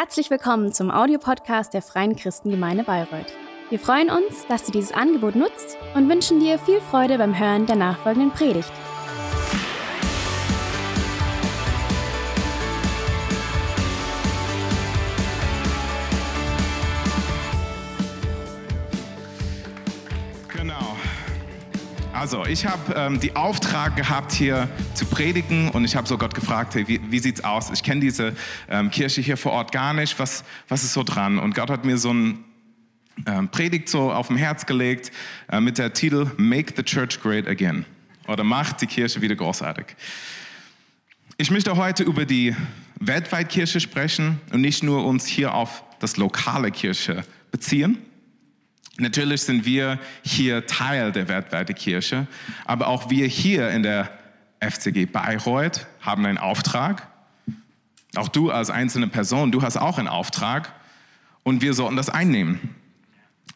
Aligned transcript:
Herzlich 0.00 0.30
willkommen 0.30 0.72
zum 0.72 0.90
Audiopodcast 0.90 1.74
der 1.74 1.82
Freien 1.82 2.16
Christengemeinde 2.16 2.84
Bayreuth. 2.84 3.34
Wir 3.68 3.78
freuen 3.78 4.08
uns, 4.08 4.46
dass 4.46 4.64
du 4.64 4.72
dieses 4.72 4.92
Angebot 4.92 5.36
nutzt 5.36 5.76
und 5.94 6.08
wünschen 6.08 6.40
dir 6.40 6.58
viel 6.58 6.80
Freude 6.80 7.18
beim 7.18 7.38
Hören 7.38 7.66
der 7.66 7.76
nachfolgenden 7.76 8.30
Predigt. 8.30 8.72
Also, 22.20 22.44
ich 22.44 22.66
habe 22.66 22.92
ähm, 22.94 23.18
die 23.18 23.34
Auftrag 23.34 23.96
gehabt, 23.96 24.32
hier 24.32 24.68
zu 24.92 25.06
predigen 25.06 25.70
und 25.70 25.86
ich 25.86 25.96
habe 25.96 26.06
so 26.06 26.18
Gott 26.18 26.34
gefragt, 26.34 26.74
hey, 26.74 26.86
wie, 26.86 27.00
wie 27.10 27.18
sieht's 27.18 27.42
aus? 27.42 27.70
Ich 27.70 27.82
kenne 27.82 28.02
diese 28.02 28.36
ähm, 28.68 28.90
Kirche 28.90 29.22
hier 29.22 29.38
vor 29.38 29.52
Ort 29.52 29.72
gar 29.72 29.94
nicht. 29.94 30.18
Was, 30.18 30.44
was 30.68 30.84
ist 30.84 30.92
so 30.92 31.02
dran? 31.02 31.38
Und 31.38 31.54
Gott 31.54 31.70
hat 31.70 31.86
mir 31.86 31.96
so 31.96 32.12
ein 32.12 32.44
ähm, 33.24 33.48
Predigt 33.48 33.88
so 33.88 34.12
auf 34.12 34.26
dem 34.26 34.36
Herz 34.36 34.66
gelegt 34.66 35.12
äh, 35.50 35.62
mit 35.62 35.78
der 35.78 35.94
Titel 35.94 36.26
Make 36.36 36.74
the 36.76 36.82
Church 36.82 37.22
Great 37.22 37.48
Again 37.48 37.86
oder 38.28 38.44
Macht 38.44 38.82
die 38.82 38.86
Kirche 38.86 39.22
wieder 39.22 39.34
großartig. 39.34 39.86
Ich 41.38 41.50
möchte 41.50 41.74
heute 41.74 42.02
über 42.02 42.26
die 42.26 42.54
weltweite 42.96 43.48
Kirche 43.48 43.80
sprechen 43.80 44.38
und 44.52 44.60
nicht 44.60 44.82
nur 44.82 45.06
uns 45.06 45.24
hier 45.24 45.54
auf 45.54 45.84
das 46.00 46.18
lokale 46.18 46.70
Kirche 46.70 47.24
beziehen. 47.50 47.96
Natürlich 49.00 49.42
sind 49.42 49.64
wir 49.64 49.98
hier 50.22 50.66
Teil 50.66 51.10
der 51.10 51.28
weltweiten 51.28 51.74
Kirche, 51.74 52.26
aber 52.66 52.88
auch 52.88 53.08
wir 53.08 53.26
hier 53.26 53.70
in 53.70 53.82
der 53.82 54.10
FCG 54.60 55.06
Bayreuth 55.06 55.86
haben 56.00 56.26
einen 56.26 56.36
Auftrag. 56.36 57.08
Auch 58.16 58.28
du 58.28 58.50
als 58.50 58.68
einzelne 58.68 59.08
Person, 59.08 59.52
du 59.52 59.62
hast 59.62 59.78
auch 59.78 59.98
einen 59.98 60.08
Auftrag 60.08 60.74
und 61.44 61.62
wir 61.62 61.72
sollten 61.72 61.96
das 61.96 62.10
einnehmen. 62.10 62.60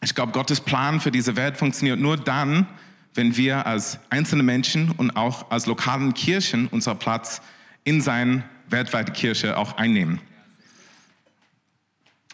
Ich 0.01 0.15
glaube, 0.15 0.31
Gottes 0.31 0.61
Plan 0.61 0.99
für 0.99 1.11
diese 1.11 1.35
Welt 1.35 1.57
funktioniert 1.57 1.99
nur 1.99 2.17
dann, 2.17 2.67
wenn 3.13 3.37
wir 3.37 3.67
als 3.67 3.99
einzelne 4.09 4.43
Menschen 4.43 4.91
und 4.91 5.11
auch 5.11 5.51
als 5.51 5.67
lokalen 5.67 6.13
Kirchen 6.15 6.67
unser 6.67 6.95
Platz 6.95 7.41
in 7.83 8.01
seine 8.01 8.43
weltweite 8.67 9.11
Kirche 9.11 9.57
auch 9.57 9.77
einnehmen. 9.77 10.19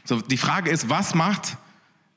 So, 0.05 0.21
die 0.21 0.37
Frage 0.37 0.71
ist, 0.71 0.89
was 0.89 1.13
macht 1.13 1.57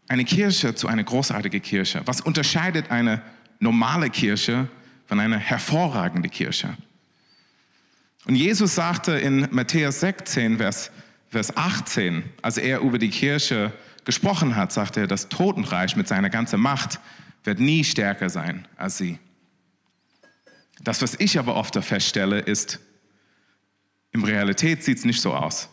eine 0.09 0.25
Kirche 0.25 0.75
zu 0.75 0.89
einer 0.89 1.05
großartigen 1.05 1.63
Kirche? 1.63 2.03
Was 2.05 2.21
unterscheidet 2.21 2.91
eine 2.91 3.23
normale 3.59 4.11
Kirche 4.11 4.69
von 5.07 5.21
einer 5.21 5.39
hervorragenden 5.39 6.31
Kirche? 6.31 6.77
Und 8.27 8.37
Jesus 8.37 8.75
sagte 8.75 9.13
in 9.13 9.49
Matthäus 9.51 10.01
16, 10.01 10.59
Vers, 10.59 10.91
Vers 11.29 11.57
18, 11.57 12.25
als 12.43 12.57
er 12.57 12.81
über 12.81 12.99
die 12.99 13.11
Kirche 13.11 13.73
gesprochen 14.05 14.57
hat, 14.57 14.73
sagte 14.73 15.01
er, 15.01 15.07
das 15.07 15.29
Totenreich 15.29 15.97
mit 15.97 16.09
seiner 16.09 16.31
ganzen 16.31 16.61
Macht 16.61 17.01
wird 17.45 17.61
nie 17.61 17.85
stärker 17.85 18.31
sein 18.31 18.67
als 18.77 18.99
sie. 18.99 19.19
Das, 20.81 21.03
was 21.03 21.15
ich 21.19 21.39
aber 21.39 21.57
oft 21.57 21.77
feststelle, 21.83 22.41
ist, 22.41 22.81
in 24.13 24.23
Realität 24.23 24.85
sieht 24.85 24.99
es 24.99 25.05
nicht 25.05 25.21
so 25.21 25.35
aus. 25.35 25.69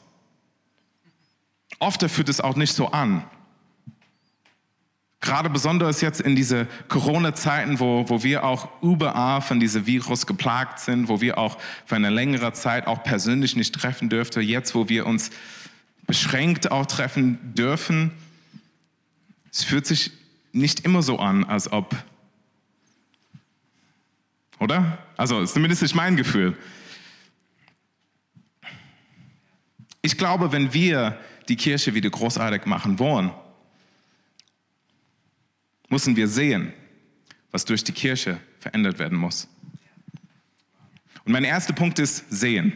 Oft 1.80 2.04
fühlt 2.09 2.30
es 2.30 2.42
auch 2.42 2.56
nicht 2.56 2.74
so 2.74 2.88
an. 2.92 3.24
Gerade 5.22 5.52
besonders 5.52 6.02
jetzt 6.02 6.20
in 6.20 6.36
diese 6.36 6.68
Corona-Zeiten, 6.88 7.80
wo, 7.80 8.10
wo 8.10 8.24
wir 8.24 8.44
auch 8.44 8.70
überall 8.82 9.42
von 9.42 9.60
diesem 9.60 9.86
Virus 9.86 10.26
geplagt 10.26 10.80
sind, 10.80 11.10
wo 11.10 11.22
wir 11.22 11.38
auch 11.38 11.60
für 11.86 11.96
eine 11.96 12.10
längere 12.10 12.54
Zeit 12.54 12.88
auch 12.88 13.04
persönlich 13.04 13.56
nicht 13.56 13.76
treffen 13.76 14.10
dürften, 14.10 14.42
jetzt 14.42 14.74
wo 14.74 14.90
wir 14.90 15.06
uns 15.06 15.30
beschränkt 16.08 16.72
auch 16.72 16.88
treffen 16.88 17.54
dürfen, 17.54 18.12
es 19.52 19.64
fühlt 19.64 19.86
sich 19.86 20.12
nicht 20.54 20.86
immer 20.86 21.04
so 21.04 21.20
an, 21.20 21.44
als 21.44 21.72
ob, 21.72 21.96
oder? 24.60 24.98
Also 25.18 25.46
zumindest 25.46 25.84
ist 25.84 25.94
mein 25.94 26.18
Gefühl. 26.18 26.58
Ich 30.02 30.18
glaube, 30.18 30.52
wenn 30.52 30.74
wir 30.74 31.18
die 31.48 31.56
Kirche 31.56 31.94
wieder 31.94 32.10
großartig 32.10 32.66
machen 32.66 32.98
wollen, 32.98 33.31
müssen 35.91 36.16
wir 36.16 36.28
sehen, 36.28 36.74
was 37.52 37.66
durch 37.66 37.84
die 37.84 37.91
Kirche 37.91 38.40
verändert 38.59 38.97
werden 38.97 39.18
muss. 39.18 39.47
Und 41.25 41.34
mein 41.34 41.44
erster 41.44 41.74
Punkt 41.74 42.00
ist 42.00 42.25
sehen. 42.31 42.74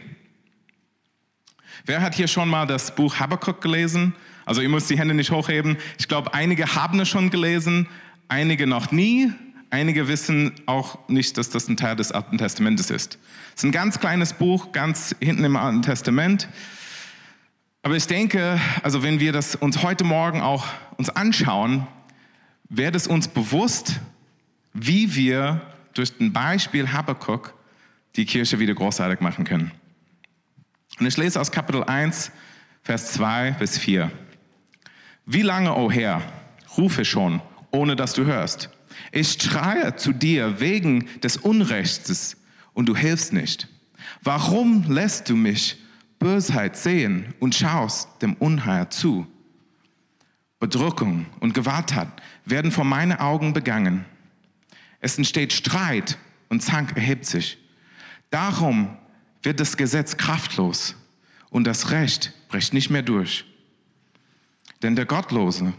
Wer 1.84 2.00
hat 2.02 2.14
hier 2.14 2.28
schon 2.28 2.48
mal 2.48 2.66
das 2.66 2.94
Buch 2.94 3.18
Habakkuk 3.18 3.60
gelesen? 3.60 4.14
Also 4.44 4.60
ihr 4.60 4.68
müsst 4.68 4.88
die 4.90 4.98
Hände 4.98 5.14
nicht 5.14 5.30
hochheben. 5.30 5.76
Ich 5.98 6.08
glaube, 6.08 6.34
einige 6.34 6.74
haben 6.74 7.00
es 7.00 7.08
schon 7.08 7.30
gelesen, 7.30 7.88
einige 8.28 8.66
noch 8.66 8.92
nie. 8.92 9.32
Einige 9.70 10.06
wissen 10.06 10.52
auch 10.66 11.08
nicht, 11.08 11.36
dass 11.36 11.50
das 11.50 11.68
ein 11.68 11.76
Teil 11.76 11.96
des 11.96 12.12
Alten 12.12 12.38
Testamentes 12.38 12.90
ist. 12.90 13.18
Es 13.48 13.62
ist 13.62 13.64
ein 13.64 13.72
ganz 13.72 13.98
kleines 13.98 14.32
Buch, 14.32 14.70
ganz 14.72 15.14
hinten 15.20 15.44
im 15.44 15.56
Alten 15.56 15.82
Testament. 15.82 16.48
Aber 17.82 17.96
ich 17.96 18.06
denke, 18.06 18.60
also 18.82 19.02
wenn 19.02 19.20
wir 19.20 19.32
das 19.32 19.56
uns 19.56 19.82
heute 19.82 20.04
Morgen 20.04 20.40
auch 20.40 20.66
uns 20.96 21.10
anschauen, 21.10 21.86
wird 22.68 22.96
es 22.96 23.06
uns 23.06 23.28
bewusst, 23.28 24.00
wie 24.72 25.14
wir 25.14 25.60
durch 25.94 26.12
ein 26.20 26.32
Beispiel 26.32 26.92
Habakkuk 26.92 27.54
die 28.16 28.26
Kirche 28.26 28.58
wieder 28.58 28.74
großartig 28.74 29.20
machen 29.20 29.44
können. 29.44 29.72
Und 30.98 31.06
ich 31.06 31.16
lese 31.16 31.40
aus 31.40 31.50
Kapitel 31.50 31.84
1, 31.84 32.30
Vers 32.82 33.12
2 33.12 33.52
bis 33.52 33.78
4. 33.78 34.10
Wie 35.26 35.42
lange, 35.42 35.74
o 35.74 35.86
oh 35.86 35.90
Herr, 35.90 36.22
rufe 36.76 37.04
schon, 37.04 37.42
ohne 37.70 37.96
dass 37.96 38.14
du 38.14 38.24
hörst? 38.24 38.70
Ich 39.12 39.32
schreie 39.32 39.96
zu 39.96 40.12
dir 40.12 40.60
wegen 40.60 41.06
des 41.22 41.36
Unrechts 41.36 42.36
und 42.72 42.88
du 42.88 42.96
hilfst 42.96 43.32
nicht. 43.32 43.68
Warum 44.22 44.84
lässt 44.90 45.28
du 45.28 45.36
mich 45.36 45.76
Bösheit 46.18 46.76
sehen 46.76 47.34
und 47.40 47.54
schaust 47.54 48.08
dem 48.22 48.34
Unheil 48.34 48.88
zu? 48.88 49.26
Bedrückung 50.66 51.26
und 51.38 51.54
Gewalttat 51.54 52.08
werden 52.44 52.72
vor 52.72 52.82
meinen 52.82 53.16
Augen 53.20 53.52
begangen. 53.52 54.04
Es 54.98 55.16
entsteht 55.16 55.52
Streit 55.52 56.18
und 56.48 56.60
Zank 56.60 56.96
erhebt 56.96 57.24
sich. 57.24 57.56
Darum 58.30 58.96
wird 59.44 59.60
das 59.60 59.76
Gesetz 59.76 60.16
kraftlos 60.16 60.96
und 61.50 61.68
das 61.68 61.92
Recht 61.92 62.32
bricht 62.48 62.74
nicht 62.74 62.90
mehr 62.90 63.02
durch. 63.02 63.44
Denn 64.82 64.96
der 64.96 65.06
Gottlose 65.06 65.72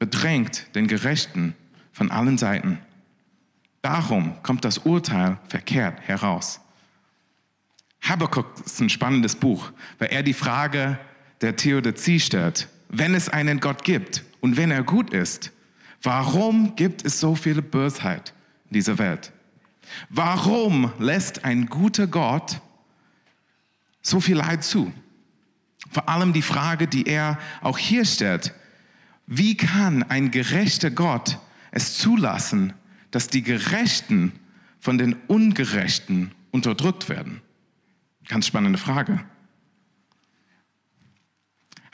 bedrängt 0.00 0.74
den 0.74 0.88
Gerechten 0.88 1.54
von 1.92 2.10
allen 2.10 2.36
Seiten. 2.36 2.80
Darum 3.80 4.42
kommt 4.42 4.64
das 4.64 4.78
Urteil 4.78 5.38
verkehrt 5.46 6.00
heraus. 6.00 6.58
Habakkuk 8.00 8.54
ist 8.66 8.80
ein 8.80 8.90
spannendes 8.90 9.36
Buch, 9.36 9.70
weil 10.00 10.08
er 10.08 10.24
die 10.24 10.32
Frage 10.32 10.98
der 11.42 11.54
Theodozie 11.54 12.18
stellt. 12.18 12.66
Wenn 12.88 13.14
es 13.14 13.28
einen 13.28 13.60
Gott 13.60 13.84
gibt 13.84 14.24
und 14.42 14.58
wenn 14.58 14.70
er 14.70 14.82
gut 14.82 15.08
ist, 15.14 15.52
warum 16.02 16.76
gibt 16.76 17.06
es 17.06 17.18
so 17.18 17.34
viele 17.34 17.62
Bösheit 17.62 18.34
in 18.66 18.74
dieser 18.74 18.98
Welt? 18.98 19.32
Warum 20.10 20.92
lässt 20.98 21.46
ein 21.46 21.66
guter 21.66 22.06
Gott 22.06 22.60
so 24.02 24.20
viel 24.20 24.36
Leid 24.36 24.64
zu. 24.64 24.92
Vor 25.90 26.08
allem 26.08 26.32
die 26.32 26.42
Frage, 26.42 26.86
die 26.86 27.06
er 27.06 27.38
auch 27.60 27.78
hier 27.78 28.04
stellt, 28.04 28.52
wie 29.26 29.56
kann 29.56 30.02
ein 30.02 30.30
gerechter 30.30 30.90
Gott 30.90 31.38
es 31.70 31.96
zulassen, 31.96 32.72
dass 33.10 33.28
die 33.28 33.42
Gerechten 33.42 34.32
von 34.80 34.98
den 34.98 35.14
Ungerechten 35.28 36.32
unterdrückt 36.50 37.08
werden? 37.08 37.40
Ganz 38.26 38.46
spannende 38.46 38.78
Frage. 38.78 39.24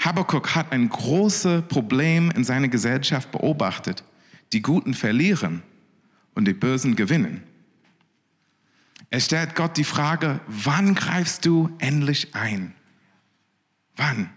Habakkuk 0.08 0.55
hat 0.55 0.72
ein 0.72 0.88
großes 0.88 1.64
Problem 1.69 2.31
in 2.31 2.43
seiner 2.43 2.69
Gesellschaft 2.69 3.31
beobachtet. 3.31 4.02
Die 4.55 4.62
Guten 4.62 4.94
verlieren 4.94 5.62
und 6.34 6.49
die 6.49 6.55
Bösen 6.55 6.96
gewinnen. 6.96 7.43
Er 9.10 9.20
stellt 9.20 9.55
Gott 9.55 9.76
die 9.76 9.84
Frage, 9.84 10.40
wann 10.46 10.94
greifst 10.94 11.44
du 11.44 11.69
endlich 11.78 12.34
ein? 12.34 12.72
Wann? 13.96 14.31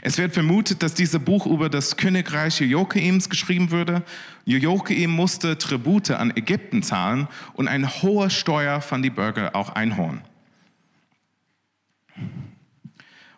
Es 0.00 0.16
wird 0.16 0.32
vermutet, 0.32 0.82
dass 0.82 0.94
dieses 0.94 1.22
Buch 1.22 1.44
über 1.44 1.68
das 1.68 1.98
Königreich 1.98 2.58
Joachims 2.60 3.28
geschrieben 3.28 3.70
wurde. 3.70 4.02
Joachim 4.46 5.10
musste 5.10 5.58
Tribute 5.58 6.12
an 6.12 6.34
Ägypten 6.34 6.82
zahlen 6.82 7.28
und 7.52 7.68
eine 7.68 8.00
hohe 8.00 8.30
Steuer 8.30 8.80
von 8.80 9.02
den 9.02 9.14
Bürgern 9.14 9.54
auch 9.54 9.68
einholen. 9.68 10.22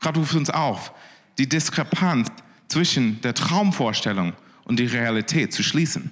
Gott 0.00 0.16
ruft 0.16 0.34
uns 0.34 0.50
auf, 0.50 0.92
die 1.38 1.48
Diskrepanz 1.48 2.28
zwischen 2.68 3.20
der 3.20 3.34
Traumvorstellung 3.34 4.32
und 4.64 4.78
der 4.78 4.92
Realität 4.92 5.52
zu 5.52 5.62
schließen. 5.62 6.10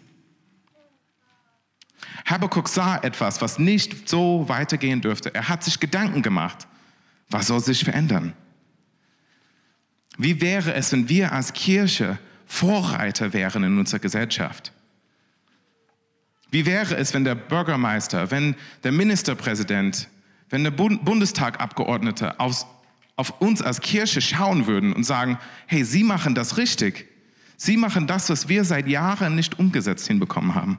Habakkuk 2.27 2.69
sah 2.69 2.99
etwas, 2.99 3.41
was 3.41 3.59
nicht 3.59 4.09
so 4.09 4.45
weitergehen 4.49 5.01
dürfte. 5.01 5.35
Er 5.35 5.49
hat 5.49 5.65
sich 5.65 5.81
Gedanken 5.81 6.23
gemacht. 6.23 6.69
Was 7.29 7.47
soll 7.47 7.61
sich 7.61 7.85
verändern? 7.85 8.35
Wie 10.19 10.41
wäre 10.41 10.75
es, 10.75 10.93
wenn 10.93 11.09
wir 11.09 11.33
als 11.33 11.53
Kirche 11.53 12.19
Vorreiter 12.47 13.33
wären 13.33 13.63
in 13.65 13.79
unserer 13.79 14.01
Gesellschaft? 14.01 14.73
Wie 16.51 16.67
wäre 16.67 16.97
es, 16.97 17.15
wenn 17.15 17.25
der 17.25 17.37
Bürgermeister, 17.37 18.31
wenn 18.31 18.57
der 18.83 18.93
Ministerpräsident, 18.93 20.09
wenn 20.51 20.65
der 20.65 20.73
Bundestagabgeordnete 20.73 22.39
auf, 22.39 22.67
auf 23.17 23.41
uns 23.41 23.63
als 23.63 23.81
Kirche 23.81 24.21
schauen 24.21 24.67
würden 24.67 24.93
und 24.93 25.05
sagen, 25.05 25.39
hey, 25.67 25.85
Sie 25.85 26.05
machen 26.05 26.35
das 26.35 26.57
richtig. 26.57 27.09
Sie 27.57 27.77
machen 27.77 28.07
das, 28.07 28.29
was 28.31 28.49
wir 28.49 28.65
seit 28.65 28.89
Jahren 28.89 29.37
nicht 29.37 29.59
umgesetzt 29.59 30.07
hinbekommen 30.09 30.55
haben. 30.55 30.79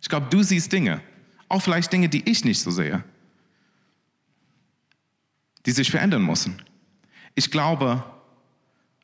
Ich 0.00 0.08
glaube, 0.08 0.26
du 0.30 0.42
siehst 0.42 0.72
Dinge, 0.72 1.00
auch 1.48 1.60
vielleicht 1.60 1.92
Dinge, 1.92 2.08
die 2.08 2.28
ich 2.28 2.44
nicht 2.44 2.60
so 2.60 2.70
sehe, 2.70 3.04
die 5.66 5.72
sich 5.72 5.90
verändern 5.90 6.24
müssen. 6.24 6.60
Ich 7.34 7.50
glaube, 7.50 8.04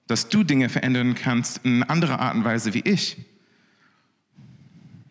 dass 0.07 0.29
du 0.29 0.43
Dinge 0.43 0.69
verändern 0.69 1.15
kannst 1.15 1.61
in 1.65 1.83
anderer 1.83 2.19
Art 2.19 2.35
und 2.35 2.45
Weise 2.45 2.75
wie 2.75 2.81
ich. 2.81 3.17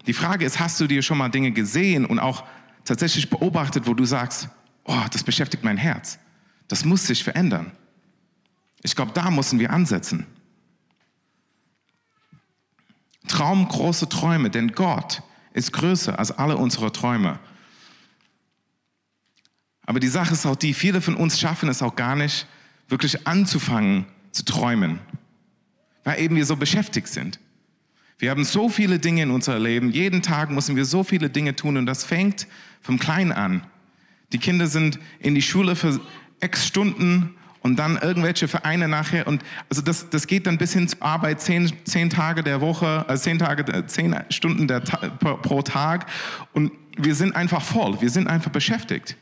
Die 0.08 0.14
Frage 0.14 0.46
ist, 0.46 0.60
hast 0.60 0.80
du 0.80 0.88
dir 0.88 1.02
schon 1.02 1.18
mal 1.18 1.30
Dinge 1.30 1.52
gesehen 1.52 2.06
und 2.06 2.20
auch 2.20 2.46
tatsächlich 2.86 3.30
beobachtet, 3.30 3.88
wo 3.88 3.94
du 3.94 4.06
sagst, 4.06 4.50
oh, 4.86 5.04
das 5.12 5.24
beschäftigt 5.24 5.64
mein 5.64 5.78
Herz. 5.78 6.18
Das 6.70 6.86
muss 6.86 7.06
sich 7.06 7.24
verändern. 7.24 7.72
Ich 8.84 8.96
glaube, 8.96 9.12
da 9.14 9.30
müssen 9.30 9.60
wir 9.60 9.72
ansetzen. 9.72 10.26
Traum 13.28 13.68
große 13.68 14.08
Träume, 14.08 14.50
denn 14.50 14.72
Gott 14.72 15.22
ist 15.54 15.74
größer 15.74 16.18
als 16.18 16.32
alle 16.32 16.56
unsere 16.56 16.94
Träume. 16.94 17.40
Aber 19.86 20.00
die 20.00 20.08
Sache 20.08 20.34
ist 20.34 20.46
auch 20.46 20.56
die, 20.56 20.74
viele 20.74 21.02
von 21.02 21.16
uns 21.16 21.40
schaffen 21.40 21.68
es 21.68 21.82
auch 21.82 21.96
gar 21.96 22.16
nicht, 22.16 22.48
wirklich 22.88 23.28
anzufangen 23.28 24.06
zu 24.32 24.46
träumen, 24.46 25.00
weil 26.06 26.22
eben 26.22 26.38
wir 26.38 26.46
so 26.46 26.56
beschäftigt 26.56 27.08
sind. 27.10 27.40
Wir 28.20 28.32
haben 28.32 28.44
so 28.44 28.68
viele 28.68 28.98
Dinge 28.98 29.24
in 29.24 29.32
unserem 29.32 29.64
Leben. 29.64 29.92
Jeden 29.92 30.22
Tag 30.22 30.50
müssen 30.50 30.76
wir 30.76 30.86
so 30.86 31.04
viele 31.04 31.30
Dinge 31.30 31.56
tun 31.56 31.78
und 31.78 31.86
das 31.86 32.04
fängt 32.04 32.48
vom 32.82 32.98
Kleinen 32.98 33.32
an. 33.32 33.64
Die 34.34 34.40
Kinder 34.40 34.68
sind 34.68 35.00
in 35.20 35.36
die 35.36 35.42
Schule 35.42 35.76
für 35.76 36.00
x 36.42 36.66
Stunden 36.66 37.36
und 37.62 37.78
dann 37.78 37.98
irgendwelche 37.98 38.48
Vereine 38.48 38.88
nachher. 38.88 39.28
Und 39.28 39.44
also 39.70 39.82
das, 39.82 40.10
das 40.10 40.26
geht 40.26 40.48
dann 40.48 40.58
bis 40.58 40.74
hin 40.74 40.88
zur 40.88 41.02
Arbeit, 41.04 41.42
zehn, 41.42 41.72
zehn 41.84 42.10
Tage 42.10 42.44
der 42.44 42.60
Woche, 42.60 43.06
äh, 43.08 43.16
zehn, 43.18 43.38
Tage, 43.38 43.72
äh, 43.72 43.86
zehn 43.86 44.16
Stunden 44.30 44.68
der, 44.68 44.80
pro 44.80 45.62
Tag. 45.62 46.08
Und 46.54 46.72
wir 46.98 47.14
sind 47.14 47.36
einfach 47.36 47.62
voll, 47.62 48.02
wir 48.02 48.10
sind 48.10 48.28
einfach 48.28 48.52
beschäftigt. 48.52 49.16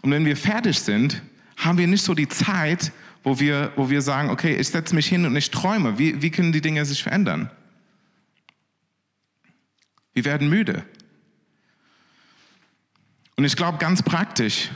Und 0.00 0.10
wenn 0.10 0.24
wir 0.24 0.36
fertig 0.36 0.80
sind, 0.80 1.22
haben 1.56 1.78
wir 1.78 1.86
nicht 1.86 2.02
so 2.02 2.14
die 2.14 2.28
Zeit, 2.28 2.90
wo 3.22 3.38
wir, 3.38 3.72
wo 3.76 3.90
wir 3.90 4.02
sagen, 4.02 4.30
okay, 4.30 4.56
ich 4.56 4.68
setze 4.68 4.94
mich 4.94 5.06
hin 5.06 5.26
und 5.26 5.36
ich 5.36 5.50
träume. 5.50 5.98
Wie, 5.98 6.22
wie 6.22 6.30
können 6.30 6.52
die 6.52 6.60
Dinge 6.60 6.84
sich 6.84 7.02
verändern? 7.02 7.50
Wir 10.12 10.24
werden 10.24 10.48
müde. 10.48 10.84
Und 13.36 13.44
ich 13.44 13.56
glaube, 13.56 13.78
ganz 13.78 14.02
praktisch 14.02 14.70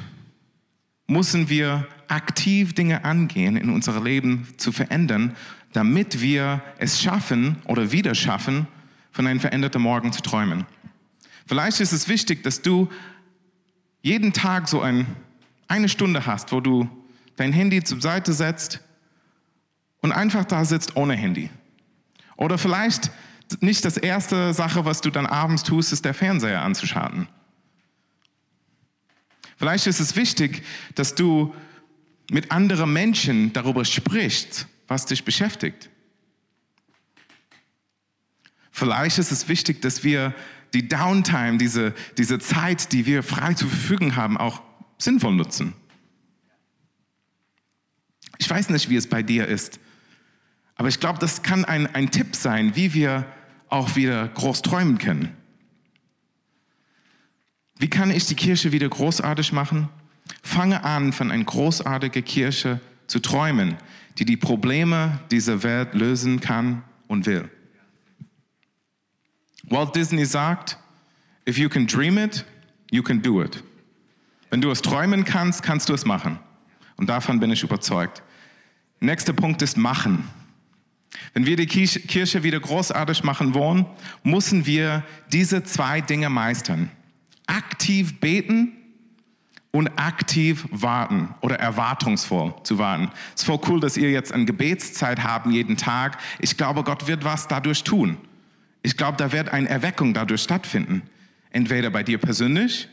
müssen 1.06 1.48
wir 1.48 1.86
aktiv 2.08 2.74
Dinge 2.74 3.04
angehen 3.04 3.56
in 3.56 3.70
unserem 3.70 4.04
Leben 4.04 4.48
zu 4.56 4.72
verändern, 4.72 5.36
damit 5.72 6.20
wir 6.20 6.62
es 6.78 7.00
schaffen 7.00 7.56
oder 7.66 7.92
wieder 7.92 8.14
schaffen, 8.14 8.66
von 9.12 9.26
einem 9.26 9.40
veränderten 9.40 9.80
Morgen 9.80 10.12
zu 10.12 10.20
träumen. 10.20 10.66
Vielleicht 11.46 11.80
ist 11.80 11.92
es 11.92 12.08
wichtig, 12.08 12.42
dass 12.42 12.60
du 12.60 12.88
jeden 14.02 14.32
Tag 14.32 14.68
so 14.68 14.82
ein, 14.82 15.06
eine 15.68 15.88
Stunde 15.88 16.26
hast, 16.26 16.52
wo 16.52 16.60
du 16.60 16.88
dein 17.36 17.52
Handy 17.52 17.82
zur 17.82 18.00
Seite 18.00 18.32
setzt 18.32 18.80
und 20.00 20.12
einfach 20.12 20.44
da 20.44 20.64
sitzt 20.64 20.96
ohne 20.96 21.14
Handy. 21.14 21.50
Oder 22.36 22.58
vielleicht 22.58 23.10
nicht 23.60 23.84
das 23.84 23.96
erste 23.96 24.52
Sache, 24.52 24.84
was 24.84 25.00
du 25.00 25.10
dann 25.10 25.26
abends 25.26 25.62
tust, 25.62 25.92
ist 25.92 26.04
der 26.04 26.14
Fernseher 26.14 26.62
anzuschalten. 26.62 27.28
Vielleicht 29.56 29.86
ist 29.86 30.00
es 30.00 30.16
wichtig, 30.16 30.62
dass 30.94 31.14
du 31.14 31.54
mit 32.30 32.50
anderen 32.50 32.92
Menschen 32.92 33.52
darüber 33.52 33.84
sprichst, 33.84 34.66
was 34.88 35.06
dich 35.06 35.24
beschäftigt. 35.24 35.90
Vielleicht 38.70 39.18
ist 39.18 39.32
es 39.32 39.48
wichtig, 39.48 39.80
dass 39.80 40.04
wir 40.04 40.34
die 40.74 40.88
Downtime, 40.88 41.56
diese, 41.56 41.94
diese 42.18 42.38
Zeit, 42.38 42.92
die 42.92 43.06
wir 43.06 43.22
frei 43.22 43.54
zur 43.54 43.68
Verfügung 43.68 44.16
haben, 44.16 44.36
auch 44.36 44.60
sinnvoll 44.98 45.34
nutzen. 45.34 45.72
Ich 48.38 48.50
weiß 48.50 48.68
nicht, 48.68 48.90
wie 48.90 48.96
es 48.96 49.08
bei 49.08 49.22
dir 49.22 49.46
ist, 49.46 49.80
aber 50.74 50.88
ich 50.88 51.00
glaube, 51.00 51.18
das 51.18 51.42
kann 51.42 51.64
ein, 51.64 51.86
ein 51.94 52.10
Tipp 52.10 52.36
sein, 52.36 52.76
wie 52.76 52.92
wir 52.92 53.24
auch 53.68 53.96
wieder 53.96 54.28
groß 54.28 54.62
träumen 54.62 54.99
können. 54.99 55.35
Wie 57.78 57.88
kann 57.88 58.11
ich 58.11 58.26
die 58.26 58.35
Kirche 58.35 58.73
wieder 58.73 58.88
großartig 58.88 59.52
machen? 59.52 59.88
Fange 60.42 60.85
an, 60.85 61.12
von 61.12 61.30
einer 61.30 61.44
großartigen 61.44 62.25
Kirche 62.25 62.80
zu 63.06 63.20
träumen, 63.20 63.76
die 64.18 64.25
die 64.25 64.37
Probleme 64.37 65.20
dieser 65.30 65.62
Welt 65.62 65.94
lösen 65.94 66.40
kann 66.40 66.82
und 67.06 67.26
will. 67.26 67.50
Walt 69.64 69.94
Disney 69.94 70.25
sagt, 70.25 70.78
if 71.49 71.58
you 71.58 71.68
can 71.68 71.87
dream 71.87 72.18
it, 72.18 72.44
you 72.90 73.02
can 73.02 73.20
do 73.20 73.42
it. 73.42 73.62
Wenn 74.49 74.61
du 74.61 74.70
es 74.70 74.80
träumen 74.80 75.25
kannst, 75.25 75.62
kannst 75.62 75.88
du 75.88 75.94
es 75.94 76.04
machen. 76.04 76.38
Und 76.96 77.08
davon 77.08 77.40
bin 77.40 77.50
ich 77.50 77.62
überzeugt. 77.62 78.23
Nächster 79.00 79.32
Punkt 79.32 79.61
ist 79.61 79.76
machen. 79.76 80.30
Wenn 81.35 81.46
wir 81.46 81.56
die 81.56 81.66
Kirche 81.66 82.42
wieder 82.42 82.61
großartig 82.61 83.25
machen 83.25 83.54
wollen, 83.54 83.87
müssen 84.23 84.66
wir 84.66 85.04
diese 85.32 85.64
zwei 85.64 86.00
Dinge 86.00 86.30
meistern. 86.30 86.90
Aktiv 87.46 88.20
beten 88.20 88.73
und 89.70 89.88
aktiv 89.96 90.66
warten 90.70 91.35
oder 91.40 91.58
erwartungsvoll 91.58 92.54
zu 92.62 92.78
warten. 92.78 93.11
Es 93.35 93.42
ist 93.42 93.46
voll 93.46 93.61
cool, 93.68 93.80
dass 93.80 93.96
ihr 93.96 94.11
jetzt 94.11 94.32
eine 94.32 94.46
Gebetszeit 94.46 95.23
haben 95.23 95.52
jeden 95.52 95.76
Tag. 95.76 96.18
Ich 96.38 96.56
glaube, 96.56 96.82
Gott 96.82 97.06
wird 97.06 97.25
was 97.25 97.46
dadurch 97.49 97.85
tun. 97.85 98.16
Ich 98.82 98.96
glaube, 98.96 99.16
da 99.18 99.32
wird 99.32 99.50
eine 99.50 99.68
Erweckung 99.68 100.14
dadurch 100.14 100.42
stattfinden. 100.42 101.02
Entweder 101.50 101.90
bei 101.90 102.02
dir 102.02 102.18
persönlich, 102.18 102.88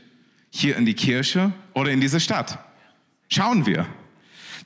hier 0.49 0.75
in 0.75 0.85
die 0.85 0.93
Kirche 0.93 1.53
oder 1.73 1.91
in 1.91 2.01
diese 2.01 2.19
Stadt. 2.19 2.59
Schauen 3.29 3.65
wir. 3.65 3.87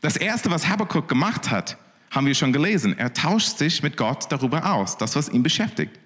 Das 0.02 0.18
Erste, 0.18 0.52
was 0.52 0.68
Habakkuk 0.68 1.08
gemacht 1.08 1.50
hat, 1.50 1.78
haben 2.12 2.28
wir 2.28 2.36
schon 2.36 2.54
gelesen. 2.54 2.98
Er 2.98 3.14
tauscht 3.14 3.58
sich 3.58 3.84
mit 3.84 3.98
Gott 3.98 4.32
darüber 4.32 4.74
aus, 4.74 4.98
das, 4.98 5.16
was 5.16 5.30
ihn 5.30 5.44
beschäftigt. 5.44 6.00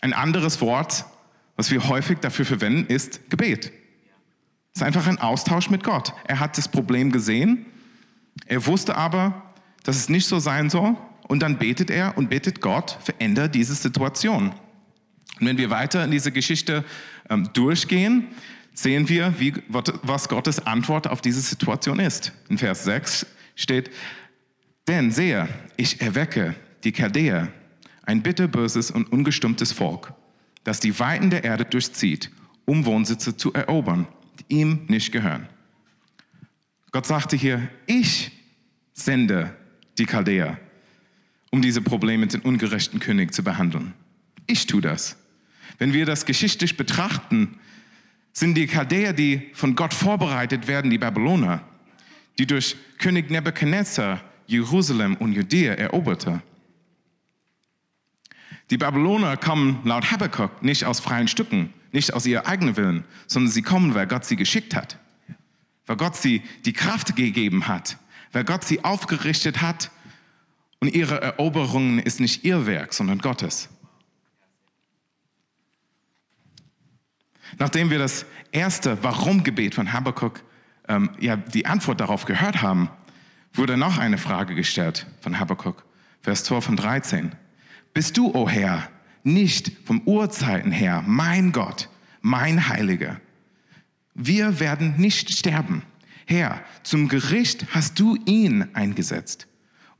Ein 0.00 0.12
anderes 0.12 0.60
Wort, 0.60 1.04
was 1.56 1.70
wir 1.70 1.88
häufig 1.88 2.18
dafür 2.20 2.44
verwenden, 2.44 2.86
ist 2.92 3.30
Gebet. 3.30 3.72
Es 4.74 4.80
ist 4.80 4.82
einfach 4.82 5.06
ein 5.06 5.18
Austausch 5.18 5.70
mit 5.70 5.82
Gott. 5.82 6.12
Er 6.24 6.38
hat 6.38 6.56
das 6.56 6.68
Problem 6.68 7.10
gesehen, 7.10 7.66
er 8.46 8.64
wusste 8.66 8.96
aber, 8.96 9.42
dass 9.82 9.96
es 9.96 10.08
nicht 10.08 10.26
so 10.26 10.38
sein 10.38 10.70
soll 10.70 10.96
und 11.26 11.40
dann 11.40 11.58
betet 11.58 11.90
er 11.90 12.16
und 12.16 12.30
bittet 12.30 12.60
Gott, 12.60 12.96
verändere 13.02 13.48
diese 13.48 13.74
Situation. 13.74 14.50
Und 15.40 15.46
wenn 15.46 15.58
wir 15.58 15.70
weiter 15.70 16.04
in 16.04 16.10
diese 16.10 16.32
Geschichte 16.32 16.84
ähm, 17.28 17.50
durchgehen, 17.52 18.28
sehen 18.72 19.08
wir, 19.08 19.34
wie, 19.38 19.54
was 19.68 20.28
Gottes 20.28 20.64
Antwort 20.66 21.08
auf 21.08 21.20
diese 21.20 21.40
Situation 21.40 21.98
ist. 21.98 22.32
In 22.48 22.58
Vers 22.58 22.84
6 22.84 23.26
steht, 23.56 23.90
denn 24.88 25.10
sehe, 25.10 25.48
ich 25.76 26.00
erwecke 26.00 26.54
die 26.82 26.92
Chaldäer, 26.92 27.52
ein 28.02 28.22
bitterböses 28.22 28.90
und 28.90 29.12
ungestimmtes 29.12 29.72
Volk, 29.72 30.14
das 30.64 30.80
die 30.80 30.98
Weiten 30.98 31.30
der 31.30 31.44
Erde 31.44 31.66
durchzieht, 31.66 32.30
um 32.64 32.86
Wohnsitze 32.86 33.36
zu 33.36 33.52
erobern, 33.52 34.08
die 34.40 34.56
ihm 34.60 34.86
nicht 34.88 35.12
gehören. 35.12 35.46
Gott 36.90 37.06
sagte 37.06 37.36
hier, 37.36 37.68
ich 37.86 38.32
sende 38.94 39.54
die 39.98 40.06
Chaldäer, 40.06 40.58
um 41.50 41.60
diese 41.60 41.82
Probleme 41.82 42.22
mit 42.22 42.32
dem 42.32 42.40
ungerechten 42.42 42.98
König 42.98 43.34
zu 43.34 43.44
behandeln. 43.44 43.92
Ich 44.46 44.66
tue 44.66 44.80
das. 44.80 45.16
Wenn 45.76 45.92
wir 45.92 46.06
das 46.06 46.24
geschichtlich 46.24 46.78
betrachten, 46.78 47.58
sind 48.32 48.54
die 48.54 48.66
Chaldäer, 48.66 49.12
die 49.12 49.50
von 49.52 49.74
Gott 49.74 49.92
vorbereitet 49.92 50.66
werden, 50.66 50.90
die 50.90 50.98
Babyloner, 50.98 51.62
die 52.38 52.46
durch 52.46 52.76
König 52.98 53.30
Nebuchadnezzar 53.30 54.22
Jerusalem 54.48 55.14
und 55.16 55.34
Judäa 55.34 55.74
eroberte. 55.74 56.42
Die 58.70 58.78
Babyloner 58.78 59.36
kommen 59.36 59.80
laut 59.84 60.10
Habakkuk 60.10 60.62
nicht 60.62 60.84
aus 60.84 61.00
freien 61.00 61.28
Stücken, 61.28 61.72
nicht 61.92 62.14
aus 62.14 62.26
ihrem 62.26 62.46
eigenen 62.46 62.76
Willen, 62.76 63.04
sondern 63.26 63.52
sie 63.52 63.62
kommen, 63.62 63.94
weil 63.94 64.06
Gott 64.06 64.24
sie 64.24 64.36
geschickt 64.36 64.74
hat, 64.74 64.98
weil 65.86 65.96
Gott 65.96 66.16
sie 66.16 66.42
die 66.64 66.72
Kraft 66.72 67.14
gegeben 67.14 67.68
hat, 67.68 67.98
weil 68.32 68.44
Gott 68.44 68.64
sie 68.64 68.84
aufgerichtet 68.84 69.60
hat 69.60 69.90
und 70.80 70.94
ihre 70.94 71.20
Eroberung 71.20 71.98
ist 71.98 72.18
nicht 72.18 72.44
ihr 72.44 72.66
Werk, 72.66 72.94
sondern 72.94 73.18
Gottes. 73.18 73.68
Nachdem 77.58 77.90
wir 77.90 77.98
das 77.98 78.24
erste 78.50 79.02
Warum-Gebet 79.02 79.74
von 79.74 79.92
Habakkuk, 79.92 80.42
ähm, 80.88 81.10
ja, 81.18 81.36
die 81.36 81.66
Antwort 81.66 82.00
darauf 82.00 82.24
gehört 82.24 82.62
haben, 82.62 82.90
wurde 83.54 83.76
noch 83.76 83.98
eine 83.98 84.18
Frage 84.18 84.54
gestellt 84.54 85.06
von 85.20 85.38
Habakkuk, 85.38 85.84
Vers 86.20 86.44
12 86.44 86.64
von 86.64 86.76
13. 86.76 87.32
Bist 87.94 88.16
du, 88.16 88.28
o 88.28 88.42
oh 88.42 88.48
Herr, 88.48 88.88
nicht 89.24 89.72
vom 89.84 90.00
Urzeiten 90.02 90.72
her 90.72 91.02
mein 91.06 91.52
Gott, 91.52 91.88
mein 92.20 92.68
Heiliger? 92.68 93.20
Wir 94.14 94.60
werden 94.60 94.94
nicht 94.96 95.30
sterben. 95.30 95.82
Herr, 96.26 96.60
zum 96.82 97.08
Gericht 97.08 97.66
hast 97.70 97.98
du 97.98 98.16
ihn 98.26 98.68
eingesetzt 98.74 99.46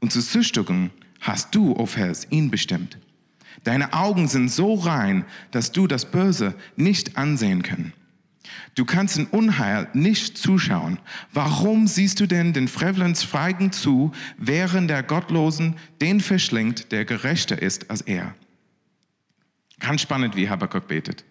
und 0.01 0.13
zur 0.13 0.23
Züchtigung 0.23 0.91
hast 1.21 1.55
du, 1.55 1.73
o 1.73 1.81
oh 1.81 1.87
Vers, 1.87 2.27
ihn 2.31 2.51
bestimmt. 2.51 2.99
Deine 3.65 3.93
Augen 3.93 4.29
sind 4.29 4.51
so 4.51 4.75
rein, 4.75 5.25
dass 5.51 5.73
du 5.73 5.87
das 5.87 6.11
Böse 6.11 6.55
nicht 6.77 7.17
ansehen 7.17 7.63
können. 7.63 7.93
Du 8.75 8.85
kannst 8.85 9.17
in 9.19 9.27
Unheil 9.27 9.89
nicht 9.93 10.39
zuschauen. 10.39 10.99
Warum 11.33 11.87
siehst 11.87 12.21
du 12.21 12.27
denn 12.27 12.53
den 12.53 12.69
Frevlern 12.69 13.15
Schweigen 13.15 13.73
zu, 13.73 14.13
während 14.37 14.91
der 14.91 15.03
Gottlosen 15.03 15.77
den 16.01 16.21
verschlingt, 16.21 16.93
der 16.93 17.05
gerechter 17.05 17.61
ist 17.61 17.91
als 17.91 18.03
er? 18.03 18.35
Ganz 19.81 20.03
spannend, 20.03 20.37
wie 20.37 20.49
Habakkuk 20.49 20.89
betet. 20.89 21.25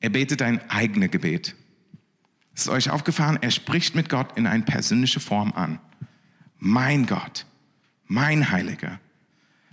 Er 0.00 0.10
betet 0.10 0.42
ein 0.42 0.68
eigenes 0.70 1.10
Gebet. 1.10 1.54
Ist 2.54 2.68
euch 2.68 2.90
aufgefallen? 2.90 3.38
Er 3.40 3.50
spricht 3.50 3.94
mit 3.94 4.08
Gott 4.08 4.36
in 4.36 4.46
eine 4.46 4.64
persönliche 4.64 5.20
Form 5.20 5.52
an. 5.52 5.78
Mein 6.58 7.06
Gott, 7.06 7.46
mein 8.06 8.50
Heiliger. 8.50 9.00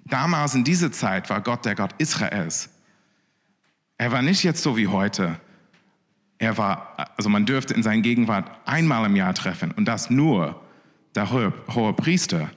Damals 0.05 0.55
in 0.55 0.63
dieser 0.63 0.91
Zeit 0.91 1.29
war 1.29 1.41
Gott 1.41 1.65
der 1.65 1.75
Gott 1.75 1.93
Israels. 1.97 2.69
Er 3.97 4.11
war 4.11 4.21
nicht 4.21 4.43
jetzt 4.43 4.63
so 4.63 4.77
wie 4.77 4.87
heute. 4.87 5.39
Er 6.39 6.57
war, 6.57 7.11
also 7.17 7.29
man 7.29 7.45
dürfte 7.45 7.73
in 7.73 7.83
seiner 7.83 8.01
Gegenwart 8.01 8.49
einmal 8.65 9.05
im 9.05 9.15
Jahr 9.15 9.33
treffen 9.33 9.71
und 9.71 9.85
das 9.85 10.09
nur 10.09 10.59
der 11.13 11.31
hohe, 11.31 11.53
hohe 11.73 11.93
Priester. 11.93 12.49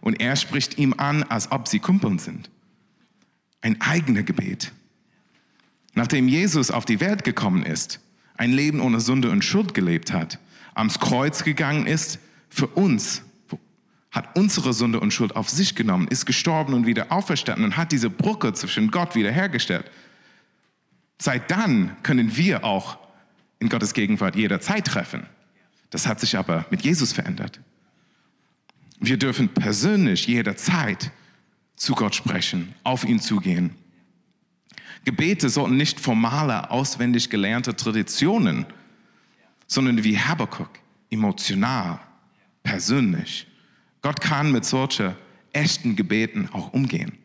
Und 0.00 0.20
er 0.20 0.36
spricht 0.36 0.78
ihm 0.78 0.94
an, 0.96 1.24
als 1.24 1.50
ob 1.50 1.66
sie 1.66 1.80
Kumpeln 1.80 2.18
sind. 2.18 2.48
Ein 3.60 3.80
eigenes 3.80 4.24
Gebet. 4.24 4.72
Nachdem 5.94 6.28
Jesus 6.28 6.70
auf 6.70 6.84
die 6.84 7.00
Welt 7.00 7.24
gekommen 7.24 7.64
ist, 7.64 8.00
ein 8.36 8.52
Leben 8.52 8.80
ohne 8.80 9.00
Sünde 9.00 9.30
und 9.30 9.44
Schuld 9.44 9.74
gelebt 9.74 10.12
hat, 10.12 10.38
ans 10.74 11.00
Kreuz 11.00 11.44
gegangen 11.44 11.86
ist, 11.86 12.18
für 12.48 12.68
uns 12.68 13.22
hat 14.10 14.36
unsere 14.36 14.72
Sünde 14.72 15.00
und 15.00 15.12
Schuld 15.12 15.34
auf 15.34 15.48
sich 15.48 15.74
genommen, 15.74 16.06
ist 16.06 16.24
gestorben 16.24 16.74
und 16.74 16.86
wieder 16.86 17.10
auferstanden 17.10 17.64
und 17.64 17.76
hat 17.76 17.90
diese 17.90 18.10
Brücke 18.10 18.52
zwischen 18.52 18.92
Gott 18.92 19.16
wiederhergestellt. 19.16 19.90
Seit 21.20 21.50
dann 21.50 21.96
können 22.04 22.36
wir 22.36 22.64
auch 22.64 22.98
in 23.58 23.68
Gottes 23.68 23.94
Gegenwart 23.94 24.36
jederzeit 24.36 24.86
treffen. 24.86 25.26
Das 25.90 26.06
hat 26.06 26.20
sich 26.20 26.36
aber 26.36 26.66
mit 26.70 26.82
Jesus 26.82 27.12
verändert. 27.12 27.60
Wir 29.00 29.16
dürfen 29.16 29.48
persönlich 29.48 30.26
jederzeit 30.26 31.10
zu 31.76 31.94
Gott 31.94 32.14
sprechen, 32.14 32.74
auf 32.84 33.04
ihn 33.04 33.20
zugehen. 33.20 33.74
Gebete 35.04 35.48
sollten 35.48 35.76
nicht 35.76 36.00
formale, 36.00 36.70
auswendig 36.70 37.28
gelernte 37.30 37.76
Traditionen, 37.76 38.66
sondern 39.66 40.02
wie 40.04 40.18
Habakkuk, 40.18 40.70
emotional, 41.10 42.00
persönlich 42.62 43.46
Gott 44.04 44.20
kann 44.20 44.52
mit 44.52 44.66
solchen 44.66 45.14
echten 45.54 45.96
Gebeten 45.96 46.50
auch 46.52 46.74
umgehen. 46.74 47.16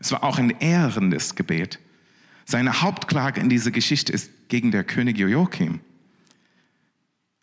Es 0.00 0.10
war 0.10 0.24
auch 0.24 0.38
ein 0.38 0.58
ehrendes 0.58 1.34
Gebet. 1.34 1.78
Seine 2.44 2.82
Hauptklage 2.82 3.40
in 3.40 3.48
dieser 3.48 3.70
Geschichte 3.70 4.12
ist 4.12 4.30
gegen 4.48 4.70
der 4.70 4.84
König 4.84 5.18
Joachim. 5.18 5.80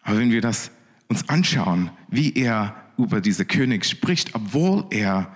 Aber 0.02 0.20
wenn 0.20 0.32
wir 0.32 0.42
das 0.42 0.72
uns 1.08 1.28
anschauen, 1.30 1.92
wie 2.08 2.34
er 2.34 2.76
über 2.98 3.22
diese 3.22 3.46
König 3.46 3.86
spricht, 3.86 4.36
obwohl 4.36 4.86
er 4.92 5.36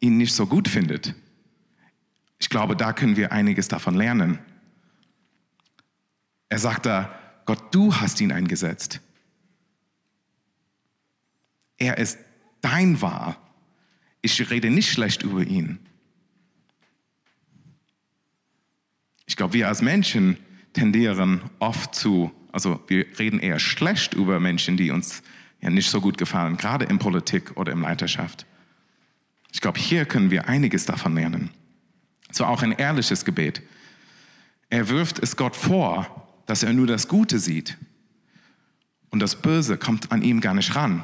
ihn 0.00 0.16
nicht 0.16 0.34
so 0.34 0.46
gut 0.46 0.68
findet, 0.68 1.14
ich 2.38 2.48
glaube, 2.48 2.74
da 2.74 2.92
können 2.92 3.16
wir 3.16 3.30
einiges 3.30 3.68
davon 3.68 3.94
lernen. 3.94 4.38
Er 6.48 6.58
sagt 6.58 6.86
da, 6.86 7.16
Gott, 7.46 7.74
du 7.74 7.94
hast 7.94 8.20
ihn 8.20 8.32
eingesetzt. 8.32 9.00
Er 11.78 11.98
ist 11.98 12.18
dein 12.60 13.00
Wahr. 13.00 13.36
Ich 14.22 14.50
rede 14.50 14.70
nicht 14.70 14.90
schlecht 14.90 15.22
über 15.22 15.42
ihn. 15.42 15.78
Ich 19.32 19.36
glaube, 19.36 19.54
wir 19.54 19.68
als 19.68 19.80
Menschen 19.80 20.36
tendieren 20.74 21.40
oft 21.58 21.94
zu, 21.94 22.30
also 22.52 22.78
wir 22.86 23.06
reden 23.18 23.40
eher 23.40 23.58
schlecht 23.58 24.12
über 24.12 24.38
Menschen, 24.40 24.76
die 24.76 24.90
uns 24.90 25.22
ja 25.62 25.70
nicht 25.70 25.88
so 25.88 26.02
gut 26.02 26.18
gefallen, 26.18 26.58
gerade 26.58 26.84
in 26.84 26.98
Politik 26.98 27.56
oder 27.56 27.72
in 27.72 27.80
Leiterschaft. 27.80 28.44
Ich 29.50 29.62
glaube, 29.62 29.80
hier 29.80 30.04
können 30.04 30.30
wir 30.30 30.50
einiges 30.50 30.84
davon 30.84 31.14
lernen. 31.14 31.48
So 32.30 32.44
auch 32.44 32.62
ein 32.62 32.72
ehrliches 32.72 33.24
Gebet. 33.24 33.62
Er 34.68 34.90
wirft 34.90 35.18
es 35.18 35.34
Gott 35.34 35.56
vor, 35.56 36.28
dass 36.44 36.62
er 36.62 36.74
nur 36.74 36.86
das 36.86 37.08
Gute 37.08 37.38
sieht 37.38 37.78
und 39.08 39.20
das 39.20 39.40
Böse 39.40 39.78
kommt 39.78 40.12
an 40.12 40.20
ihm 40.20 40.42
gar 40.42 40.52
nicht 40.52 40.74
ran. 40.74 41.02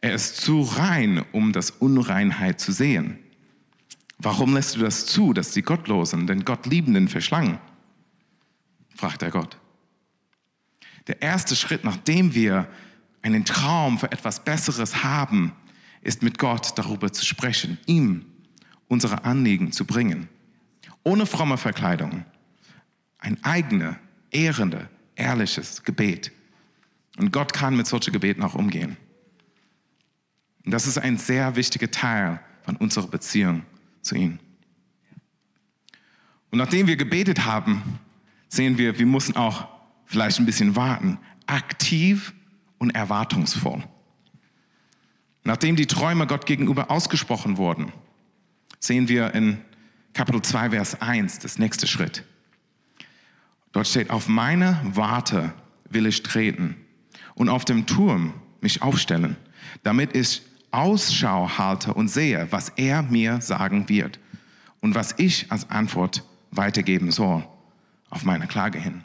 Er 0.00 0.14
ist 0.14 0.38
zu 0.38 0.62
rein, 0.62 1.22
um 1.32 1.52
das 1.52 1.70
Unreinheit 1.70 2.60
zu 2.60 2.72
sehen. 2.72 3.18
Warum 4.18 4.54
lässt 4.54 4.74
du 4.76 4.80
das 4.80 5.06
zu, 5.06 5.32
dass 5.32 5.52
die 5.52 5.62
Gottlosen 5.62 6.26
den 6.26 6.44
Gottliebenden 6.44 7.08
verschlangen? 7.08 7.58
fragt 8.94 9.22
er 9.22 9.30
Gott. 9.30 9.56
Der 11.06 11.22
erste 11.22 11.54
Schritt, 11.54 11.84
nachdem 11.84 12.34
wir 12.34 12.68
einen 13.22 13.44
Traum 13.44 13.98
für 13.98 14.10
etwas 14.10 14.44
Besseres 14.44 15.04
haben, 15.04 15.52
ist 16.02 16.22
mit 16.22 16.38
Gott 16.38 16.76
darüber 16.76 17.12
zu 17.12 17.24
sprechen, 17.24 17.78
ihm 17.86 18.26
unsere 18.88 19.24
Anliegen 19.24 19.70
zu 19.70 19.84
bringen. 19.84 20.28
Ohne 21.04 21.24
fromme 21.24 21.56
Verkleidung. 21.56 22.24
Ein 23.18 23.42
eigenes, 23.44 23.96
ehrende, 24.30 24.88
ehrliches 25.14 25.84
Gebet. 25.84 26.32
Und 27.18 27.32
Gott 27.32 27.52
kann 27.52 27.76
mit 27.76 27.86
solchen 27.86 28.12
Gebeten 28.12 28.42
auch 28.42 28.54
umgehen. 28.54 28.96
Und 30.64 30.72
das 30.72 30.86
ist 30.86 30.98
ein 30.98 31.18
sehr 31.18 31.56
wichtiger 31.56 31.90
Teil 31.90 32.40
von 32.62 32.76
unserer 32.76 33.06
Beziehung 33.06 33.62
zu 34.02 34.14
ihm. 34.14 34.38
Und 36.50 36.58
nachdem 36.58 36.86
wir 36.86 36.96
gebetet 36.96 37.44
haben, 37.44 37.98
sehen 38.48 38.78
wir, 38.78 38.98
wir 38.98 39.06
müssen 39.06 39.36
auch 39.36 39.68
vielleicht 40.06 40.38
ein 40.38 40.46
bisschen 40.46 40.76
warten. 40.76 41.18
Aktiv 41.46 42.32
und 42.78 42.90
erwartungsvoll. 42.90 43.84
Nachdem 45.44 45.76
die 45.76 45.86
Träume 45.86 46.26
Gott 46.26 46.46
gegenüber 46.46 46.90
ausgesprochen 46.90 47.56
wurden, 47.56 47.92
sehen 48.80 49.08
wir 49.08 49.34
in 49.34 49.58
Kapitel 50.14 50.42
2, 50.42 50.70
Vers 50.70 51.00
1, 51.00 51.38
das 51.38 51.58
nächste 51.58 51.86
Schritt. 51.86 52.24
Dort 53.72 53.86
steht, 53.86 54.10
auf 54.10 54.28
meine 54.28 54.80
Warte 54.84 55.52
will 55.88 56.06
ich 56.06 56.22
treten 56.22 56.76
und 57.34 57.48
auf 57.48 57.64
dem 57.64 57.86
Turm 57.86 58.34
mich 58.60 58.82
aufstellen, 58.82 59.36
damit 59.82 60.16
ich 60.16 60.42
Ausschau 60.70 61.58
halte 61.58 61.94
und 61.94 62.08
sehe, 62.08 62.50
was 62.50 62.70
er 62.70 63.02
mir 63.02 63.40
sagen 63.40 63.88
wird 63.88 64.18
und 64.80 64.94
was 64.94 65.14
ich 65.18 65.50
als 65.50 65.70
Antwort 65.70 66.24
weitergeben 66.50 67.10
soll 67.10 67.46
auf 68.10 68.24
meine 68.24 68.46
Klage 68.46 68.78
hin. 68.78 69.04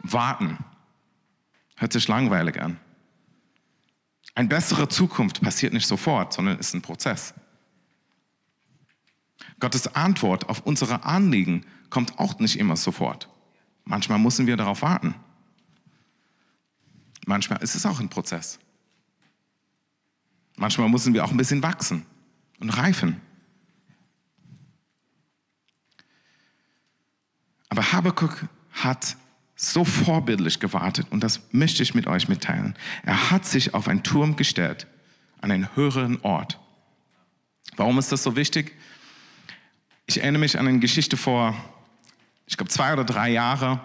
Warten 0.00 0.58
hört 1.76 1.92
sich 1.92 2.08
langweilig 2.08 2.60
an. 2.60 2.78
Eine 4.34 4.48
bessere 4.48 4.88
Zukunft 4.88 5.40
passiert 5.40 5.72
nicht 5.72 5.86
sofort, 5.86 6.32
sondern 6.32 6.58
ist 6.58 6.74
ein 6.74 6.82
Prozess. 6.82 7.34
Gottes 9.60 9.94
Antwort 9.94 10.48
auf 10.48 10.60
unsere 10.66 11.04
Anliegen 11.04 11.64
kommt 11.90 12.18
auch 12.18 12.38
nicht 12.38 12.58
immer 12.58 12.76
sofort. 12.76 13.28
Manchmal 13.84 14.18
müssen 14.18 14.46
wir 14.46 14.56
darauf 14.56 14.82
warten. 14.82 15.14
Manchmal 17.26 17.62
ist 17.62 17.74
es 17.74 17.86
auch 17.86 18.00
ein 18.00 18.08
Prozess. 18.08 18.58
Manchmal 20.56 20.88
müssen 20.88 21.14
wir 21.14 21.24
auch 21.24 21.30
ein 21.30 21.36
bisschen 21.36 21.62
wachsen 21.62 22.06
und 22.60 22.70
reifen. 22.70 23.20
Aber 27.68 27.92
Habakkuk 27.92 28.46
hat 28.72 29.16
so 29.56 29.84
vorbildlich 29.84 30.60
gewartet 30.60 31.06
und 31.10 31.22
das 31.22 31.40
möchte 31.52 31.82
ich 31.82 31.94
mit 31.94 32.06
euch 32.06 32.28
mitteilen. 32.28 32.76
Er 33.04 33.30
hat 33.30 33.44
sich 33.46 33.74
auf 33.74 33.88
einen 33.88 34.02
Turm 34.02 34.36
gestellt, 34.36 34.86
an 35.40 35.50
einen 35.50 35.74
höheren 35.76 36.20
Ort. 36.22 36.60
Warum 37.76 37.98
ist 37.98 38.12
das 38.12 38.22
so 38.22 38.36
wichtig? 38.36 38.76
Ich 40.06 40.20
erinnere 40.20 40.40
mich 40.40 40.58
an 40.58 40.68
eine 40.68 40.78
Geschichte 40.78 41.16
vor, 41.16 41.56
ich 42.46 42.56
glaube, 42.56 42.70
zwei 42.70 42.92
oder 42.92 43.04
drei 43.04 43.30
Jahren 43.30 43.80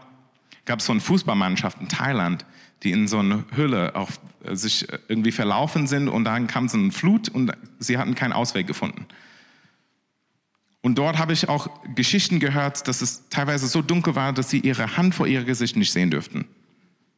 gab 0.65 0.79
es 0.79 0.85
so 0.85 0.91
eine 0.91 1.01
Fußballmannschaft 1.01 1.79
in 1.81 1.87
Thailand, 1.87 2.45
die 2.83 2.91
in 2.91 3.07
so 3.07 3.19
einer 3.19 3.43
Hülle 3.55 3.95
auch 3.95 4.09
äh, 4.43 4.55
sich 4.55 4.87
irgendwie 5.07 5.31
verlaufen 5.31 5.87
sind 5.87 6.07
und 6.07 6.23
dann 6.23 6.47
kam 6.47 6.69
so 6.69 6.77
eine 6.77 6.91
Flut 6.91 7.29
und 7.29 7.51
sie 7.79 7.97
hatten 7.97 8.15
keinen 8.15 8.33
Ausweg 8.33 8.67
gefunden. 8.67 9.05
Und 10.81 10.97
dort 10.97 11.17
habe 11.17 11.33
ich 11.33 11.49
auch 11.49 11.69
Geschichten 11.95 12.39
gehört, 12.39 12.87
dass 12.87 13.01
es 13.01 13.27
teilweise 13.29 13.67
so 13.67 13.81
dunkel 13.81 14.15
war, 14.15 14.31
dass 14.31 14.49
sie 14.49 14.59
ihre 14.59 14.95
Hand 14.95 15.13
vor 15.13 15.27
ihr 15.27 15.43
Gesicht 15.43 15.75
nicht 15.75 15.91
sehen 15.91 16.09
dürften. 16.09 16.45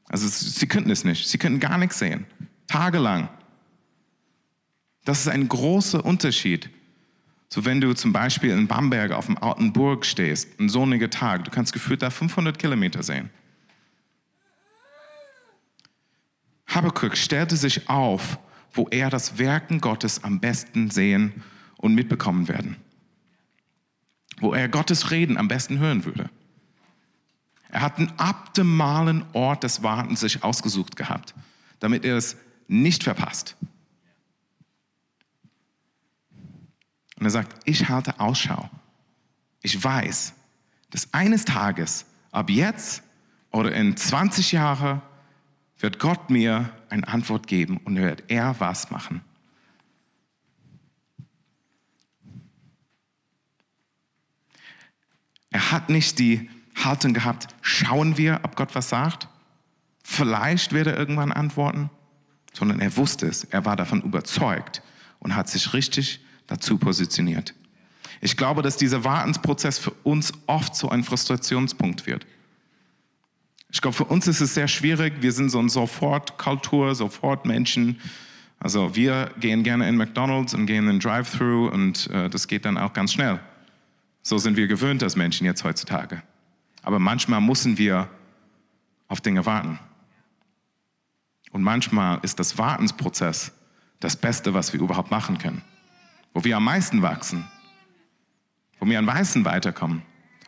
Also 0.10 0.28
sie 0.28 0.68
könnten 0.68 0.90
es 0.90 1.04
nicht, 1.04 1.28
sie 1.28 1.38
könnten 1.38 1.60
gar 1.60 1.78
nichts 1.78 2.00
sehen, 2.00 2.26
tagelang. 2.68 3.30
Das 5.06 5.22
ist 5.22 5.28
ein 5.28 5.48
großer 5.48 6.04
Unterschied. 6.04 6.70
So 7.50 7.66
wenn 7.66 7.82
du 7.82 7.94
zum 7.94 8.14
Beispiel 8.14 8.52
in 8.52 8.68
Bamberg 8.68 9.12
auf 9.12 9.28
dem 9.28 9.38
alten 9.38 9.74
Burg 9.74 10.06
stehst, 10.06 10.60
ein 10.60 10.70
sonniger 10.70 11.10
Tag, 11.10 11.46
du 11.46 11.52
kannst 11.52 11.74
gefühlt 11.74 12.02
da 12.02 12.10
500 12.10 12.58
Kilometer 12.58 13.04
sehen. 13.04 13.30
Habakkuk 16.74 17.18
stellte 17.18 17.58
sich 17.58 17.90
auf, 17.90 18.40
wo 18.74 18.88
er 18.90 19.10
das 19.10 19.38
Werken 19.38 19.82
Gottes 19.82 20.24
am 20.24 20.40
besten 20.40 20.90
sehen 20.90 21.44
und 21.78 21.96
mitbekommen 21.96 22.48
werden 22.48 22.78
wo 24.42 24.54
er 24.54 24.68
Gottes 24.68 25.12
Reden 25.12 25.38
am 25.38 25.48
besten 25.48 25.80
hören 25.80 26.04
würde. 26.04 26.30
Er 27.70 27.82
hat 27.82 27.98
einen 27.98 28.12
optimalen 28.18 29.24
Ort 29.34 29.64
des 29.64 29.82
Wartens 29.82 30.20
sich 30.20 30.44
ausgesucht 30.44 30.98
gehabt, 30.98 31.34
damit 31.80 32.04
er 32.04 32.18
es 32.18 32.36
nicht 32.68 33.04
verpasst. 33.04 33.56
Und 37.18 37.26
er 37.26 37.30
sagt, 37.30 37.56
ich 37.66 37.88
halte 37.88 38.20
Ausschau. 38.20 38.70
Ich 39.62 39.82
weiß, 39.82 40.34
dass 40.90 41.14
eines 41.14 41.46
Tages, 41.46 42.06
ab 42.32 42.50
jetzt 42.50 43.04
oder 43.52 43.74
in 43.74 43.96
20 43.96 44.52
Jahren, 44.54 45.02
wird 45.82 46.00
Gott 46.00 46.30
mir 46.30 46.70
eine 46.90 47.08
Antwort 47.08 47.48
geben 47.48 47.78
und 47.78 47.96
wird 47.96 48.24
er 48.28 48.60
was 48.60 48.92
machen. 48.92 49.22
Er 55.50 55.72
hat 55.72 55.90
nicht 55.90 56.20
die 56.20 56.50
Haltung 56.76 57.14
gehabt, 57.14 57.48
schauen 57.62 58.18
wir, 58.18 58.40
ob 58.44 58.56
Gott 58.56 58.74
was 58.74 58.90
sagt. 58.90 59.28
Vielleicht 60.04 60.72
wird 60.72 60.88
er 60.88 60.98
irgendwann 60.98 61.32
antworten, 61.32 61.90
sondern 62.54 62.80
er 62.80 62.96
wusste 62.98 63.28
es, 63.28 63.44
er 63.44 63.66
war 63.66 63.76
davon 63.76 64.02
überzeugt 64.02 64.82
und 65.20 65.36
hat 65.36 65.50
sich 65.50 65.74
richtig 65.74 66.22
dazu 66.48 66.78
positioniert. 66.78 67.54
Ich 68.22 68.38
glaube, 68.38 68.62
dass 68.62 68.78
dieser 68.78 69.04
Wartensprozess 69.04 69.80
für 69.80 69.92
uns 70.04 70.32
oft 70.48 70.76
so 70.76 70.90
ein 70.90 71.04
Frustrationspunkt 71.04 72.06
wird. 72.06 72.26
Ich 73.82 73.84
glaube, 73.84 73.98
für 73.98 74.06
uns 74.06 74.28
ist 74.28 74.42
es 74.42 74.54
sehr 74.54 74.68
schwierig. 74.68 75.24
Wir 75.24 75.32
sind 75.32 75.50
so 75.50 75.58
eine 75.58 75.68
Sofortkultur, 75.68 76.94
Sofortmenschen. 76.94 78.00
Also 78.60 78.96
wir 78.96 79.32
gehen 79.40 79.64
gerne 79.64 79.90
in 79.90 79.98
McDonald's 79.98 80.54
und 80.54 80.68
gehen 80.68 80.88
in 80.88 81.00
Drive-Thru 81.00 81.68
und 81.68 82.08
äh, 82.12 82.30
das 82.30 82.48
geht 82.48 82.66
dann 82.66 82.78
auch 82.78 82.94
ganz 82.94 83.12
schnell. 83.12 83.40
So 84.22 84.38
sind 84.38 84.56
wir 84.56 84.68
gewöhnt 84.68 85.02
als 85.02 85.16
Menschen 85.16 85.46
jetzt 85.46 85.64
heutzutage. 85.64 86.22
Aber 86.84 87.00
manchmal 87.00 87.42
müssen 87.42 87.80
wir 87.80 88.08
auf 89.08 89.20
Dinge 89.20 89.48
warten. 89.48 89.80
Und 91.52 91.64
manchmal 91.64 92.20
ist 92.22 92.40
das 92.40 92.60
Wartensprozess 92.60 93.52
das 94.00 94.16
Beste, 94.16 94.54
was 94.54 94.74
wir 94.74 94.80
überhaupt 94.80 95.10
machen 95.10 95.40
können. 95.40 95.64
Wo 96.36 96.44
wir 96.44 96.56
am 96.58 96.66
meisten 96.66 97.02
wachsen, 97.02 97.48
wo 98.80 98.86
wir 98.86 99.00
am 99.00 99.06
meisten 99.06 99.44
weiterkommen 99.44 100.04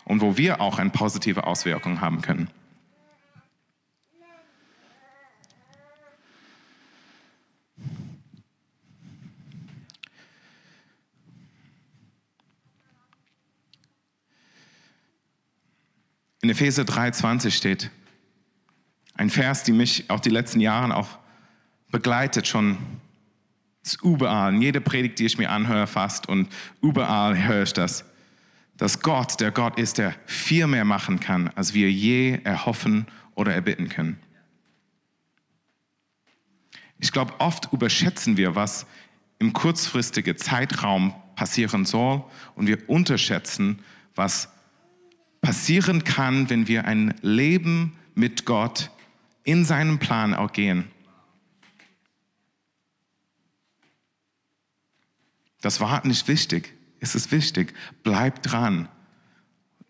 und 0.06 0.22
wo 0.22 0.38
wir 0.38 0.62
auch 0.62 0.78
eine 0.78 0.92
positive 0.92 1.48
Auswirkung 1.48 2.00
haben 2.00 2.22
können. 2.22 2.52
In 16.44 16.50
Epheser 16.50 16.84
3,20 16.84 17.52
steht 17.52 17.90
ein 19.14 19.30
Vers, 19.30 19.64
die 19.64 19.72
mich 19.72 20.10
auch 20.10 20.20
die 20.20 20.30
letzten 20.30 20.60
Jahre 20.60 20.94
auch 20.94 21.08
begleitet, 21.90 22.50
schon 22.50 22.78
überall, 24.02 24.54
in 24.54 24.62
jeder 24.62 24.82
Predigt, 24.82 25.20
die 25.20 25.26
ich 25.26 25.38
mir 25.38 25.50
anhöre 25.50 25.88
fast 25.88 26.28
und 26.28 26.50
überall 26.82 27.42
höre 27.42 27.64
ich 27.64 27.72
das, 27.72 28.04
dass 28.76 29.00
Gott 29.00 29.40
der 29.40 29.52
Gott 29.52 29.80
ist, 29.80 30.00
der 30.00 30.16
viel 30.26 30.68
mehr 30.68 30.84
machen 30.84 31.22
kann, 31.22 31.48
als 31.56 31.74
wir 31.74 31.90
je 31.90 32.42
erhoffen 32.44 33.08
oder 33.36 33.54
erbitten 33.54 33.88
können. 33.88 34.20
Ich 37.00 37.14
glaube, 37.14 37.40
oft 37.40 37.72
überschätzen 37.72 38.36
wir, 38.36 38.54
was 38.54 38.86
im 39.40 39.54
kurzfristigen 39.54 40.36
Zeitraum 40.36 41.16
passieren 41.38 41.86
soll 41.86 42.22
und 42.56 42.68
wir 42.68 42.90
unterschätzen, 42.90 43.80
was 44.14 44.53
passieren 45.44 46.06
kann, 46.06 46.50
wenn 46.50 46.68
wir 46.68 46.86
ein 46.86 47.14
Leben 47.22 47.94
mit 48.16 48.46
Gott 48.46 48.90
in 49.44 49.66
seinem 49.66 50.00
Plan 50.00 50.34
auch 50.34 50.54
gehen. 50.54 50.86
Das 55.62 55.82
Warten 55.82 56.10
ist 56.10 56.28
wichtig. 56.28 56.74
Es 57.02 57.14
ist 57.14 57.32
wichtig. 57.32 57.74
Bleib 58.04 58.42
dran. 58.42 58.88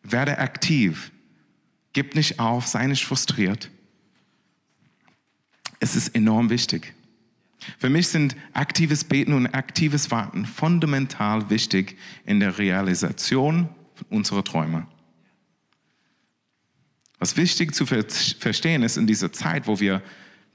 Werde 0.02 0.40
aktiv. 0.40 1.12
Gib 1.94 2.16
nicht 2.16 2.40
auf. 2.40 2.66
Sei 2.66 2.88
nicht 2.88 3.06
frustriert. 3.06 3.70
Es 5.80 5.96
ist 5.96 6.16
enorm 6.16 6.50
wichtig. 6.50 6.96
Für 7.78 7.92
mich 7.92 8.08
sind 8.08 8.36
aktives 8.54 9.04
Beten 9.04 9.34
und 9.34 9.48
aktives 9.48 10.10
Warten 10.10 10.48
fundamental 10.48 11.52
wichtig 11.52 11.98
in 12.26 12.40
der 12.40 12.58
Realisation 12.58 13.70
unserer 14.10 14.44
Träume. 14.44 14.88
Was 17.24 17.38
wichtig 17.38 17.74
zu 17.74 17.86
verstehen 17.86 18.84
ist 18.84 18.98
in 18.98 19.08
dieser 19.08 19.32
Zeit, 19.32 19.66
wo 19.66 19.80
wir 19.80 20.02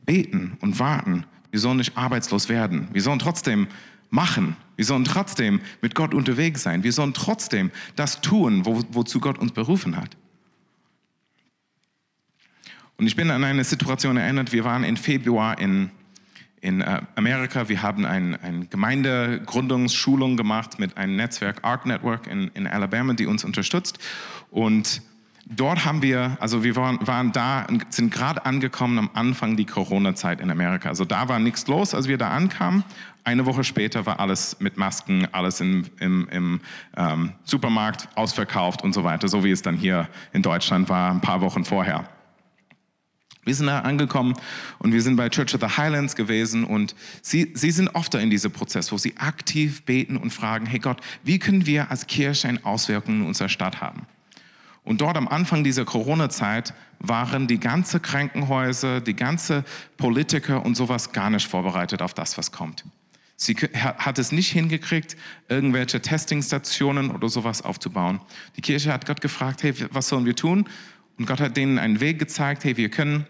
beten 0.04 0.59
und 0.61 0.78
warten, 0.78 1.24
wir 1.50 1.61
sollen 1.61 1.78
nicht 1.78 1.96
arbeitslos 1.96 2.50
werden. 2.50 2.88
Wir 2.92 3.00
sollen 3.00 3.18
trotzdem 3.18 3.68
machen. 4.11 4.54
Wir 4.76 4.85
sollen 4.85 5.04
trotzdem 5.04 5.62
mit 5.81 5.94
Gott 5.94 6.12
unterwegs 6.12 6.62
sein. 6.62 6.83
Wir 6.83 6.92
sollen 6.92 7.14
trotzdem 7.14 7.70
das 7.96 8.20
tun, 8.20 8.66
wo, 8.66 8.85
wozu 8.90 9.18
Gott 9.18 9.38
uns 9.38 9.52
berufen 9.52 9.96
hat. 9.96 10.18
Und 12.98 13.07
ich 13.07 13.16
bin 13.16 13.31
an 13.31 13.44
eine 13.44 13.64
Situation 13.64 14.18
erinnert, 14.18 14.52
wir 14.52 14.64
waren 14.64 14.85
im 14.85 14.98
Februar 14.98 15.59
in, 15.59 15.90
in 16.61 16.83
äh, 16.83 17.00
Amerika, 17.14 17.70
wir 17.70 17.81
haben 17.81 18.04
eine 18.04 18.42
ein 18.42 18.68
Gemeindegründungsschulung 18.68 20.37
gemacht 20.37 20.78
mit 20.78 20.98
einem 20.98 21.16
Netzwerk, 21.16 21.64
Arc 21.64 21.87
Network 21.87 22.26
in, 22.26 22.48
in 22.48 22.66
Alabama, 22.66 23.14
die 23.14 23.24
uns 23.24 23.42
unterstützt. 23.42 23.98
Und 24.50 25.00
dort 25.49 25.85
haben 25.85 26.03
wir, 26.03 26.37
also 26.41 26.65
wir 26.65 26.77
waren, 26.77 26.99
waren 27.07 27.33
da, 27.33 27.67
sind 27.89 28.13
gerade 28.13 28.45
angekommen 28.45 28.99
am 28.99 29.11
Anfang 29.15 29.57
die 29.57 29.65
Corona-Zeit 29.65 30.41
in 30.41 30.51
Amerika. 30.51 30.89
Also 30.89 31.05
da 31.05 31.29
war 31.29 31.39
nichts 31.39 31.67
los, 31.67 31.95
als 31.95 32.09
wir 32.09 32.19
da 32.19 32.31
ankamen. 32.31 32.85
Eine 33.25 33.47
Woche 33.47 33.65
später 33.65 34.07
war 34.07 34.21
alles 34.21 34.57
mit 34.61 34.77
Masken, 34.77 35.29
alles 35.33 35.61
im, 35.61 35.85
im, 36.01 36.29
im 36.31 36.61
ähm, 36.97 37.33
Supermarkt 37.45 38.09
ausverkauft 38.17 38.83
und 38.83 38.93
so 38.93 39.05
weiter, 39.05 39.29
so 39.29 39.45
wie 39.45 39.51
es 39.51 39.63
dann 39.63 39.77
hier 39.77 40.09
in 40.33 40.43
Deutschland 40.43 40.89
war, 40.89 41.11
ein 41.11 41.21
paar 41.21 41.41
Wochen 41.41 41.65
vorher. 41.65 42.09
Wir 43.45 43.55
sind 43.55 43.67
da 43.67 43.81
angekommen 43.81 44.35
und 44.79 44.93
wir 44.93 45.01
sind 45.01 45.17
bei 45.17 45.31
Church 45.31 45.55
of 45.55 45.61
the 45.63 45.79
Highlands 45.79 46.17
gewesen 46.17 46.65
und 46.65 46.95
sie, 47.23 47.53
sie 47.55 47.71
sind 47.71 47.89
oft 47.95 48.13
da 48.13 48.19
in 48.19 48.29
diesem 48.29 48.53
Prozess, 48.53 48.93
wo 48.93 48.99
sie 48.99 49.17
aktiv 49.17 49.85
beten 49.85 50.19
und 50.19 50.31
fragen, 50.33 50.67
hey 50.67 50.79
Gott, 50.79 51.01
wie 51.25 51.39
können 51.39 51.65
wir 51.65 51.91
als 51.91 52.07
Kirche 52.07 52.49
eine 52.49 52.63
Auswirkung 52.65 53.21
in 53.23 53.27
unserer 53.27 53.49
Stadt 53.49 53.81
haben? 53.81 54.07
Und 54.88 55.03
dort 55.03 55.18
am 55.18 55.29
Anfang 55.29 55.64
dieser 55.64 55.85
Corona-Zeit 55.85 56.72
waren 56.98 57.46
die 57.46 57.61
ganze 57.61 58.01
Krankenhäuser, 58.01 59.03
die 59.03 59.14
ganze 59.14 59.62
Politiker 59.98 60.64
und 60.64 60.77
sowas 60.77 61.12
gar 61.12 61.29
nicht 61.29 61.46
vorbereitet 61.46 62.01
auf 62.01 62.14
das, 62.14 62.38
was 62.38 62.53
kommt. 62.53 62.87
Sie 63.37 63.55
hat 63.55 64.18
es 64.18 64.33
nicht 64.33 64.51
hingekriegt, 64.51 65.18
irgendwelche 65.46 66.01
Testingstationen 66.01 67.11
oder 67.11 67.29
sowas 67.29 67.61
aufzubauen. 67.61 68.20
Die 68.57 68.62
Kirche 68.62 68.90
hat 68.90 69.05
Gott 69.05 69.20
gefragt, 69.20 69.62
hey, 69.62 69.74
was 69.90 70.09
sollen 70.09 70.24
wir 70.24 70.35
tun? 70.35 70.66
Und 71.18 71.27
Gott 71.27 71.40
hat 71.40 71.59
denen 71.59 71.79
einen 71.79 72.01
Weg 72.01 72.18
gezeigt, 72.18 72.64
hey, 72.64 72.79
wir 72.79 72.88
können 72.88 73.27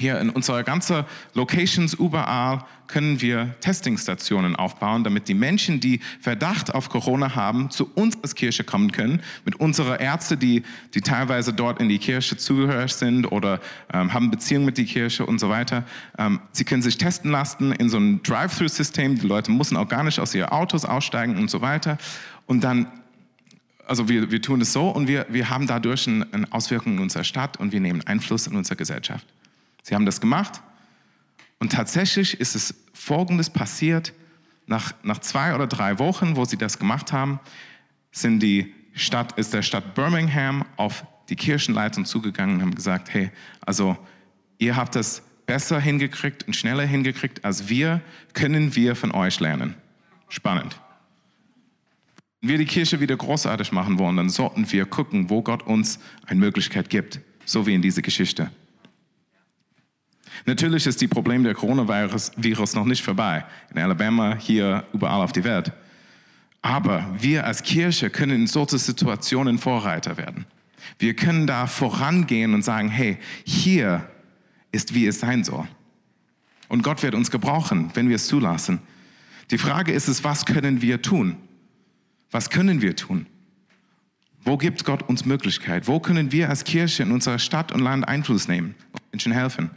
hier 0.00 0.18
in 0.18 0.30
unserer 0.30 0.62
ganzen 0.62 1.04
Locations 1.34 1.94
überall 1.94 2.64
können 2.86 3.20
wir 3.20 3.54
Testingstationen 3.60 4.56
aufbauen, 4.56 5.04
damit 5.04 5.28
die 5.28 5.34
Menschen, 5.34 5.78
die 5.78 6.00
Verdacht 6.20 6.74
auf 6.74 6.88
Corona 6.88 7.36
haben, 7.36 7.70
zu 7.70 7.88
uns 7.94 8.18
als 8.22 8.34
Kirche 8.34 8.64
kommen 8.64 8.90
können, 8.90 9.22
mit 9.44 9.56
unseren 9.56 10.00
Ärzten, 10.00 10.38
die, 10.38 10.64
die 10.94 11.00
teilweise 11.00 11.52
dort 11.52 11.80
in 11.80 11.88
die 11.88 11.98
Kirche 11.98 12.36
zugehörig 12.36 12.92
sind 12.92 13.26
oder 13.26 13.60
ähm, 13.92 14.12
haben 14.12 14.30
Beziehungen 14.30 14.64
mit 14.64 14.78
der 14.78 14.86
Kirche 14.86 15.24
und 15.24 15.38
so 15.38 15.50
weiter. 15.50 15.84
Ähm, 16.18 16.40
sie 16.52 16.64
können 16.64 16.82
sich 16.82 16.98
testen 16.98 17.30
lassen 17.30 17.70
in 17.72 17.88
so 17.88 17.98
einem 17.98 18.22
Drive-Through-System. 18.22 19.20
Die 19.20 19.26
Leute 19.26 19.52
müssen 19.52 19.76
auch 19.76 19.88
gar 19.88 20.02
nicht 20.02 20.18
aus 20.18 20.34
ihren 20.34 20.48
Autos 20.48 20.84
aussteigen 20.84 21.36
und 21.36 21.48
so 21.50 21.60
weiter. 21.60 21.96
Und 22.46 22.64
dann 22.64 22.88
also 23.86 24.08
wir, 24.08 24.30
wir 24.30 24.40
tun 24.40 24.60
es 24.60 24.72
so 24.72 24.88
und 24.88 25.08
wir, 25.08 25.26
wir 25.30 25.50
haben 25.50 25.66
dadurch 25.66 26.06
eine 26.06 26.46
Auswirkung 26.50 26.92
in 26.94 26.98
unserer 27.00 27.24
Stadt 27.24 27.56
und 27.56 27.72
wir 27.72 27.80
nehmen 27.80 28.06
Einfluss 28.06 28.46
in 28.46 28.54
unsere 28.54 28.76
Gesellschaft. 28.76 29.26
Sie 29.82 29.94
haben 29.94 30.06
das 30.06 30.20
gemacht 30.20 30.60
und 31.58 31.72
tatsächlich 31.72 32.40
ist 32.40 32.54
es 32.54 32.74
Folgendes 32.92 33.50
passiert. 33.50 34.12
Nach, 34.66 34.94
nach 35.02 35.18
zwei 35.18 35.54
oder 35.54 35.66
drei 35.66 35.98
Wochen, 35.98 36.36
wo 36.36 36.44
sie 36.44 36.56
das 36.56 36.78
gemacht 36.78 37.12
haben, 37.12 37.40
sind 38.12 38.40
die 38.40 38.74
Stadt, 38.94 39.38
ist 39.38 39.52
der 39.52 39.62
Stadt 39.62 39.94
Birmingham 39.94 40.64
auf 40.76 41.04
die 41.28 41.36
Kirchenleitung 41.36 42.04
zugegangen 42.04 42.56
und 42.56 42.62
haben 42.62 42.74
gesagt, 42.74 43.12
hey, 43.12 43.30
also 43.60 43.96
ihr 44.58 44.76
habt 44.76 44.96
das 44.96 45.22
besser 45.46 45.80
hingekriegt 45.80 46.46
und 46.46 46.54
schneller 46.54 46.84
hingekriegt 46.84 47.44
als 47.44 47.68
wir, 47.68 48.00
können 48.32 48.74
wir 48.74 48.94
von 48.94 49.12
euch 49.12 49.40
lernen. 49.40 49.74
Spannend. 50.28 50.80
Wenn 52.40 52.50
wir 52.50 52.58
die 52.58 52.64
Kirche 52.64 53.00
wieder 53.00 53.16
großartig 53.16 53.72
machen 53.72 53.98
wollen, 53.98 54.16
dann 54.16 54.30
sollten 54.30 54.70
wir 54.70 54.86
gucken, 54.86 55.28
wo 55.28 55.42
Gott 55.42 55.62
uns 55.64 55.98
eine 56.26 56.40
Möglichkeit 56.40 56.88
gibt, 56.88 57.20
so 57.44 57.66
wie 57.66 57.74
in 57.74 57.82
dieser 57.82 58.02
Geschichte. 58.02 58.50
Natürlich 60.46 60.86
ist 60.86 61.00
die 61.00 61.08
Problem 61.08 61.44
der 61.44 61.54
Coronavirus 61.54 62.32
Virus 62.36 62.74
noch 62.74 62.84
nicht 62.84 63.02
vorbei. 63.02 63.44
In 63.72 63.78
Alabama, 63.80 64.36
hier, 64.38 64.84
überall 64.92 65.22
auf 65.22 65.32
der 65.32 65.44
Welt. 65.44 65.72
Aber 66.62 67.06
wir 67.18 67.46
als 67.46 67.62
Kirche 67.62 68.10
können 68.10 68.42
in 68.42 68.46
solchen 68.46 68.78
Situationen 68.78 69.58
Vorreiter 69.58 70.16
werden. 70.16 70.46
Wir 70.98 71.14
können 71.14 71.46
da 71.46 71.66
vorangehen 71.66 72.54
und 72.54 72.62
sagen, 72.62 72.88
hey, 72.88 73.18
hier 73.44 74.08
ist, 74.72 74.94
wie 74.94 75.06
es 75.06 75.20
sein 75.20 75.44
soll. 75.44 75.66
Und 76.68 76.82
Gott 76.82 77.02
wird 77.02 77.14
uns 77.14 77.30
gebrauchen, 77.30 77.90
wenn 77.94 78.08
wir 78.08 78.16
es 78.16 78.26
zulassen. 78.26 78.80
Die 79.50 79.58
Frage 79.58 79.92
ist 79.92 80.08
es, 80.08 80.22
was 80.22 80.46
können 80.46 80.82
wir 80.82 81.02
tun? 81.02 81.36
Was 82.30 82.50
können 82.50 82.80
wir 82.80 82.94
tun? 82.94 83.26
Wo 84.44 84.56
gibt 84.56 84.84
Gott 84.84 85.02
uns 85.02 85.24
Möglichkeit? 85.24 85.88
Wo 85.88 86.00
können 86.00 86.32
wir 86.32 86.48
als 86.48 86.64
Kirche 86.64 87.02
in 87.02 87.12
unserer 87.12 87.38
Stadt 87.38 87.72
und 87.72 87.80
Land 87.80 88.06
Einfluss 88.06 88.48
nehmen 88.48 88.74
und 88.92 89.02
Menschen 89.12 89.32
helfen? 89.32 89.70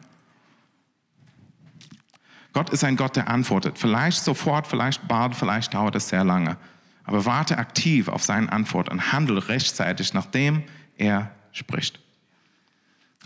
Gott 2.54 2.70
ist 2.70 2.84
ein 2.84 2.96
Gott, 2.96 3.16
der 3.16 3.28
antwortet. 3.28 3.80
Vielleicht 3.80 4.24
sofort, 4.24 4.68
vielleicht 4.68 5.08
bald, 5.08 5.36
vielleicht 5.36 5.74
dauert 5.74 5.96
es 5.96 6.10
sehr 6.10 6.24
lange. 6.24 6.58
Aber 7.04 7.26
warte 7.26 7.58
aktiv 7.58 8.08
auf 8.08 8.24
seine 8.24 8.52
Antwort 8.52 8.90
und 8.90 9.12
handle 9.12 9.50
rechtzeitig, 9.50 10.14
nachdem 10.14 10.64
er 10.98 11.32
spricht. 11.52 12.00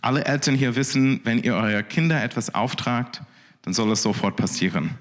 Alle 0.02 0.26
Eltern 0.26 0.56
hier 0.56 0.76
wissen, 0.76 1.22
wenn 1.24 1.44
ihr 1.44 1.56
eurer 1.56 1.84
Kinder 1.84 2.24
etwas 2.24 2.54
auftragt, 2.56 3.22
dann 3.64 3.74
soll 3.74 3.92
es 3.92 4.02
sofort 4.02 4.36
passieren. 4.38 4.98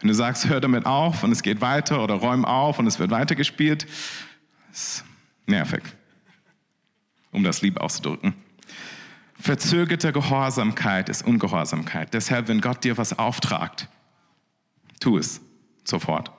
Wenn 0.00 0.08
du 0.08 0.14
sagst, 0.14 0.48
hör 0.48 0.60
damit 0.60 0.86
auf 0.86 1.22
und 1.24 1.32
es 1.32 1.42
geht 1.42 1.60
weiter 1.60 2.02
oder 2.02 2.14
räum 2.14 2.44
auf 2.44 2.78
und 2.78 2.86
es 2.86 2.98
wird 2.98 3.10
weitergespielt, 3.10 3.86
ist 4.72 5.04
nervig, 5.46 5.82
um 7.32 7.42
das 7.42 7.62
lieb 7.62 7.78
auszudrücken. 7.80 8.34
Verzögerte 9.40 10.12
Gehorsamkeit 10.12 11.08
ist 11.08 11.24
Ungehorsamkeit. 11.24 12.12
Deshalb, 12.12 12.48
wenn 12.48 12.60
Gott 12.60 12.82
dir 12.84 12.98
was 12.98 13.18
auftragt, 13.18 13.88
tu 15.00 15.16
es 15.16 15.40
sofort. 15.84 16.32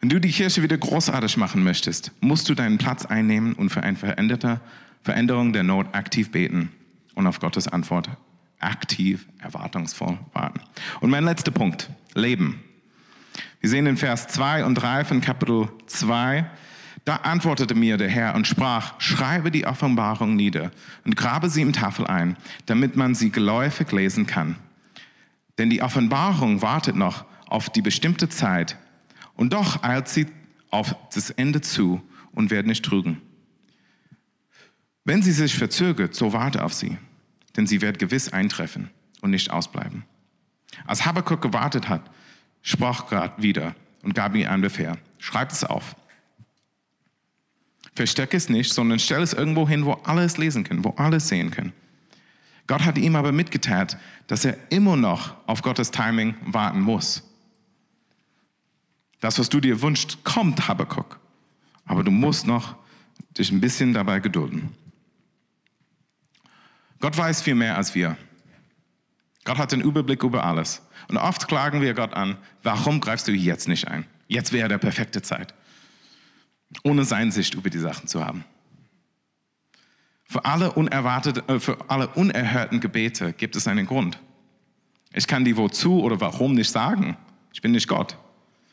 Wenn 0.00 0.08
du 0.08 0.20
die 0.20 0.30
Kirche 0.30 0.62
wieder 0.62 0.78
großartig 0.78 1.36
machen 1.36 1.64
möchtest, 1.64 2.12
musst 2.20 2.48
du 2.48 2.54
deinen 2.54 2.78
Platz 2.78 3.04
einnehmen 3.04 3.54
und 3.54 3.70
für 3.70 3.82
eine 3.82 3.96
veränderte 3.96 4.60
Veränderung 5.02 5.52
der 5.52 5.64
Not 5.64 5.92
aktiv 5.92 6.30
beten 6.30 6.70
und 7.14 7.26
auf 7.26 7.40
Gottes 7.40 7.66
Antwort 7.66 8.08
aktiv, 8.60 9.26
erwartungsvoll 9.40 10.18
warten. 10.32 10.60
Und 11.00 11.10
mein 11.10 11.24
letzter 11.24 11.50
Punkt, 11.50 11.90
Leben. 12.14 12.62
Wir 13.60 13.70
sehen 13.70 13.86
in 13.86 13.96
Vers 13.96 14.28
2 14.28 14.64
und 14.64 14.76
3 14.76 15.04
von 15.04 15.20
Kapitel 15.20 15.68
2, 15.86 16.48
da 17.08 17.16
antwortete 17.16 17.74
mir 17.74 17.96
der 17.96 18.10
Herr 18.10 18.34
und 18.34 18.46
sprach, 18.46 19.00
schreibe 19.00 19.50
die 19.50 19.64
Offenbarung 19.66 20.36
nieder 20.36 20.70
und 21.06 21.16
grabe 21.16 21.48
sie 21.48 21.62
im 21.62 21.72
Tafel 21.72 22.06
ein, 22.06 22.36
damit 22.66 22.96
man 22.96 23.14
sie 23.14 23.30
geläufig 23.30 23.90
lesen 23.92 24.26
kann. 24.26 24.56
Denn 25.56 25.70
die 25.70 25.80
Offenbarung 25.80 26.60
wartet 26.60 26.96
noch 26.96 27.24
auf 27.46 27.70
die 27.70 27.80
bestimmte 27.80 28.28
Zeit 28.28 28.76
und 29.36 29.54
doch 29.54 29.82
eilt 29.82 30.08
sie 30.08 30.26
auf 30.68 30.94
das 31.14 31.30
Ende 31.30 31.62
zu 31.62 32.02
und 32.32 32.50
wird 32.50 32.66
nicht 32.66 32.84
trügen. 32.84 33.22
Wenn 35.06 35.22
sie 35.22 35.32
sich 35.32 35.56
verzögert, 35.56 36.14
so 36.14 36.34
warte 36.34 36.62
auf 36.62 36.74
sie, 36.74 36.98
denn 37.56 37.66
sie 37.66 37.80
wird 37.80 37.98
gewiss 37.98 38.34
eintreffen 38.34 38.90
und 39.22 39.30
nicht 39.30 39.50
ausbleiben. 39.50 40.04
Als 40.86 41.06
Habakkuk 41.06 41.40
gewartet 41.40 41.88
hat, 41.88 42.02
sprach 42.60 43.06
Gott 43.08 43.32
wieder 43.38 43.74
und 44.02 44.14
gab 44.14 44.34
ihm 44.34 44.46
einen 44.46 44.60
Befehl. 44.60 44.98
Schreibt 45.16 45.52
es 45.52 45.64
auf 45.64 45.96
Versteck 47.98 48.32
es 48.32 48.48
nicht, 48.48 48.72
sondern 48.72 49.00
stell 49.00 49.22
es 49.22 49.32
irgendwo 49.32 49.68
hin, 49.68 49.84
wo 49.84 49.94
alle 50.04 50.22
es 50.22 50.38
lesen 50.38 50.62
können, 50.62 50.84
wo 50.84 50.90
alle 50.90 51.16
es 51.16 51.26
sehen 51.26 51.50
können. 51.50 51.72
Gott 52.68 52.84
hat 52.84 52.96
ihm 52.96 53.16
aber 53.16 53.32
mitgeteilt, 53.32 53.96
dass 54.28 54.44
er 54.44 54.56
immer 54.70 54.94
noch 54.94 55.34
auf 55.48 55.62
Gottes 55.62 55.90
Timing 55.90 56.36
warten 56.44 56.80
muss. 56.80 57.24
Das, 59.18 59.40
was 59.40 59.48
du 59.48 59.58
dir 59.58 59.82
wünschst, 59.82 60.22
kommt, 60.22 60.68
Habakkuk. 60.68 61.18
Aber 61.86 62.04
du 62.04 62.12
musst 62.12 62.46
noch 62.46 62.76
dich 63.36 63.50
ein 63.50 63.60
bisschen 63.60 63.92
dabei 63.92 64.20
gedulden. 64.20 64.72
Gott 67.00 67.18
weiß 67.18 67.42
viel 67.42 67.56
mehr 67.56 67.76
als 67.76 67.96
wir. 67.96 68.16
Gott 69.42 69.58
hat 69.58 69.72
den 69.72 69.80
Überblick 69.80 70.22
über 70.22 70.44
alles. 70.44 70.82
Und 71.08 71.16
oft 71.16 71.48
klagen 71.48 71.80
wir 71.80 71.94
Gott 71.94 72.14
an, 72.14 72.38
warum 72.62 73.00
greifst 73.00 73.26
du 73.26 73.32
jetzt 73.32 73.66
nicht 73.66 73.88
ein? 73.88 74.06
Jetzt 74.28 74.52
wäre 74.52 74.68
der 74.68 74.78
perfekte 74.78 75.20
Zeit 75.20 75.52
ohne 76.82 77.04
seine 77.04 77.32
Sicht 77.32 77.54
über 77.54 77.70
die 77.70 77.78
Sachen 77.78 78.08
zu 78.08 78.24
haben. 78.24 78.44
Für 80.24 80.44
alle, 80.44 80.72
unerwartete, 80.72 81.42
äh, 81.48 81.58
für 81.58 81.78
alle 81.88 82.08
unerhörten 82.08 82.80
Gebete 82.80 83.32
gibt 83.32 83.56
es 83.56 83.66
einen 83.66 83.86
Grund. 83.86 84.20
Ich 85.12 85.26
kann 85.26 85.44
die 85.44 85.56
wozu 85.56 86.02
oder 86.02 86.20
warum 86.20 86.54
nicht 86.54 86.70
sagen. 86.70 87.16
Ich 87.52 87.62
bin 87.62 87.72
nicht 87.72 87.88
Gott. 87.88 88.16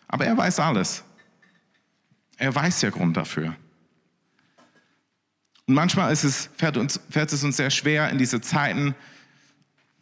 Aber 0.08 0.26
er 0.26 0.38
weiß 0.38 0.60
alles. 0.60 1.04
Er 2.38 2.54
weiß 2.54 2.82
der 2.82 2.92
Grund 2.92 3.16
dafür. 3.16 3.56
Und 5.68 5.74
manchmal 5.74 6.12
ist 6.12 6.24
es, 6.24 6.50
fällt, 6.58 6.78
uns, 6.78 7.00
fällt 7.10 7.32
es 7.32 7.44
uns 7.44 7.58
sehr 7.58 7.72
schwer, 7.72 8.10
in 8.10 8.18
diese 8.18 8.42
Zeiten 8.42 8.94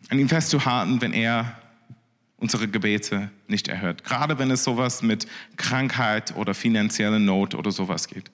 an 0.09 0.19
ihm 0.19 0.27
festzuhalten, 0.27 1.01
wenn 1.01 1.13
er 1.13 1.57
unsere 2.43 2.67
Gebete 2.67 3.31
nicht 3.47 3.69
erhört. 3.69 4.03
Gerade 4.03 4.37
wenn 4.37 4.51
es 4.51 4.65
sowas 4.65 5.01
mit 5.01 5.27
Krankheit 5.55 6.35
oder 6.35 6.53
finanzieller 6.53 7.17
Not 7.17 7.55
oder 7.55 7.71
sowas 7.71 8.09
geht. 8.09 8.29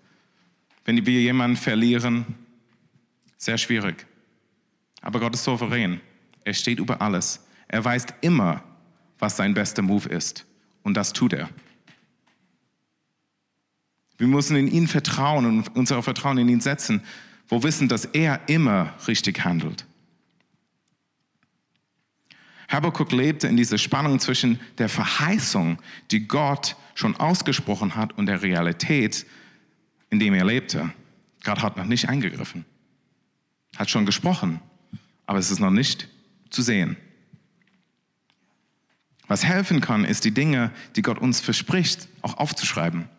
Wenn 0.83 1.05
wir 1.05 1.21
jemanden 1.21 1.55
verlieren, 1.55 2.25
sehr 3.37 3.59
schwierig. 3.59 4.07
Aber 5.01 5.19
Gott 5.19 5.35
ist 5.35 5.43
souverän. 5.43 6.01
Er 6.43 6.55
steht 6.55 6.79
über 6.79 6.99
alles. 7.03 7.45
Er 7.67 7.85
weiß 7.85 8.07
immer, 8.21 8.63
was 9.19 9.37
sein 9.37 9.53
bester 9.53 9.83
Move 9.83 10.09
ist. 10.09 10.43
Und 10.81 10.95
das 10.95 11.13
tut 11.13 11.33
er. 11.33 11.47
Wir 14.17 14.27
müssen 14.27 14.57
in 14.57 14.67
ihn 14.67 14.87
vertrauen 14.87 15.45
und 15.45 15.75
unser 15.75 16.01
Vertrauen 16.01 16.39
in 16.39 16.49
ihn 16.49 16.61
setzen, 16.61 17.03
wo 17.47 17.57
wir 17.57 17.63
wissen, 17.63 17.87
dass 17.87 18.05
er 18.05 18.41
immer 18.49 18.95
richtig 19.07 19.45
handelt. 19.45 19.85
Habakkuk 22.69 23.11
lebte 23.11 23.47
in 23.47 23.57
dieser 23.57 23.79
Spannung 23.79 24.19
zwischen 24.19 24.59
der 24.77 24.89
Verheißung, 24.89 25.79
die 26.11 26.27
Gott 26.27 26.75
schon 26.93 27.15
ausgesprochen 27.17 27.95
hat, 27.95 28.17
und 28.17 28.27
der 28.27 28.43
Realität, 28.43 29.25
in 30.11 30.19
dem 30.19 30.35
er 30.35 30.45
lebte. 30.45 30.93
Gott 31.43 31.61
hat 31.61 31.77
noch 31.77 31.85
nicht 31.85 32.07
eingegriffen, 32.09 32.65
hat 33.75 33.89
schon 33.89 34.05
gesprochen, 34.05 34.61
aber 35.25 35.39
es 35.39 35.49
ist 35.49 35.59
noch 35.59 35.71
nicht 35.71 36.07
zu 36.51 36.61
sehen. 36.61 36.95
Was 39.27 39.45
helfen 39.45 39.81
kann, 39.81 40.05
ist 40.05 40.25
die 40.25 40.33
Dinge, 40.33 40.71
die 40.95 41.01
Gott 41.01 41.19
uns 41.19 41.39
verspricht, 41.39 42.07
auch 42.21 42.37
aufzuschreiben, 42.37 43.09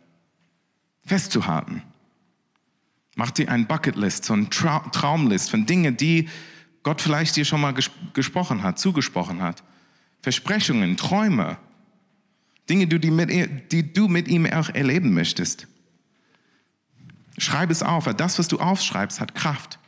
festzuhalten. 1.04 1.82
Mach 3.16 3.30
dir 3.30 3.50
ein 3.50 3.66
Bucketlist, 3.66 4.24
so 4.24 4.34
ein 4.34 4.50
Tra 4.50 4.80
Traumlist 4.90 5.50
von 5.50 5.66
Dingen, 5.66 5.96
die 5.96 6.28
Gott 6.82 7.00
vielleicht 7.00 7.36
dir 7.36 7.44
schon 7.44 7.60
mal 7.60 7.74
ges 7.74 7.90
gesprochen 8.14 8.62
hat, 8.62 8.78
zugesprochen 8.78 9.42
hat. 9.42 9.62
Versprechungen, 10.22 10.96
Träume, 10.96 11.58
Dinge, 12.68 12.86
die 12.86 12.98
du, 12.98 13.10
mit, 13.10 13.72
die 13.72 13.92
du 13.92 14.08
mit 14.08 14.28
ihm 14.28 14.46
auch 14.46 14.68
erleben 14.70 15.12
möchtest. 15.12 15.66
Schreib 17.38 17.70
es 17.70 17.82
auf, 17.82 18.06
weil 18.06 18.14
das, 18.14 18.38
was 18.38 18.48
du 18.48 18.58
aufschreibst, 18.58 19.20
hat 19.20 19.34
Kraft. 19.34 19.78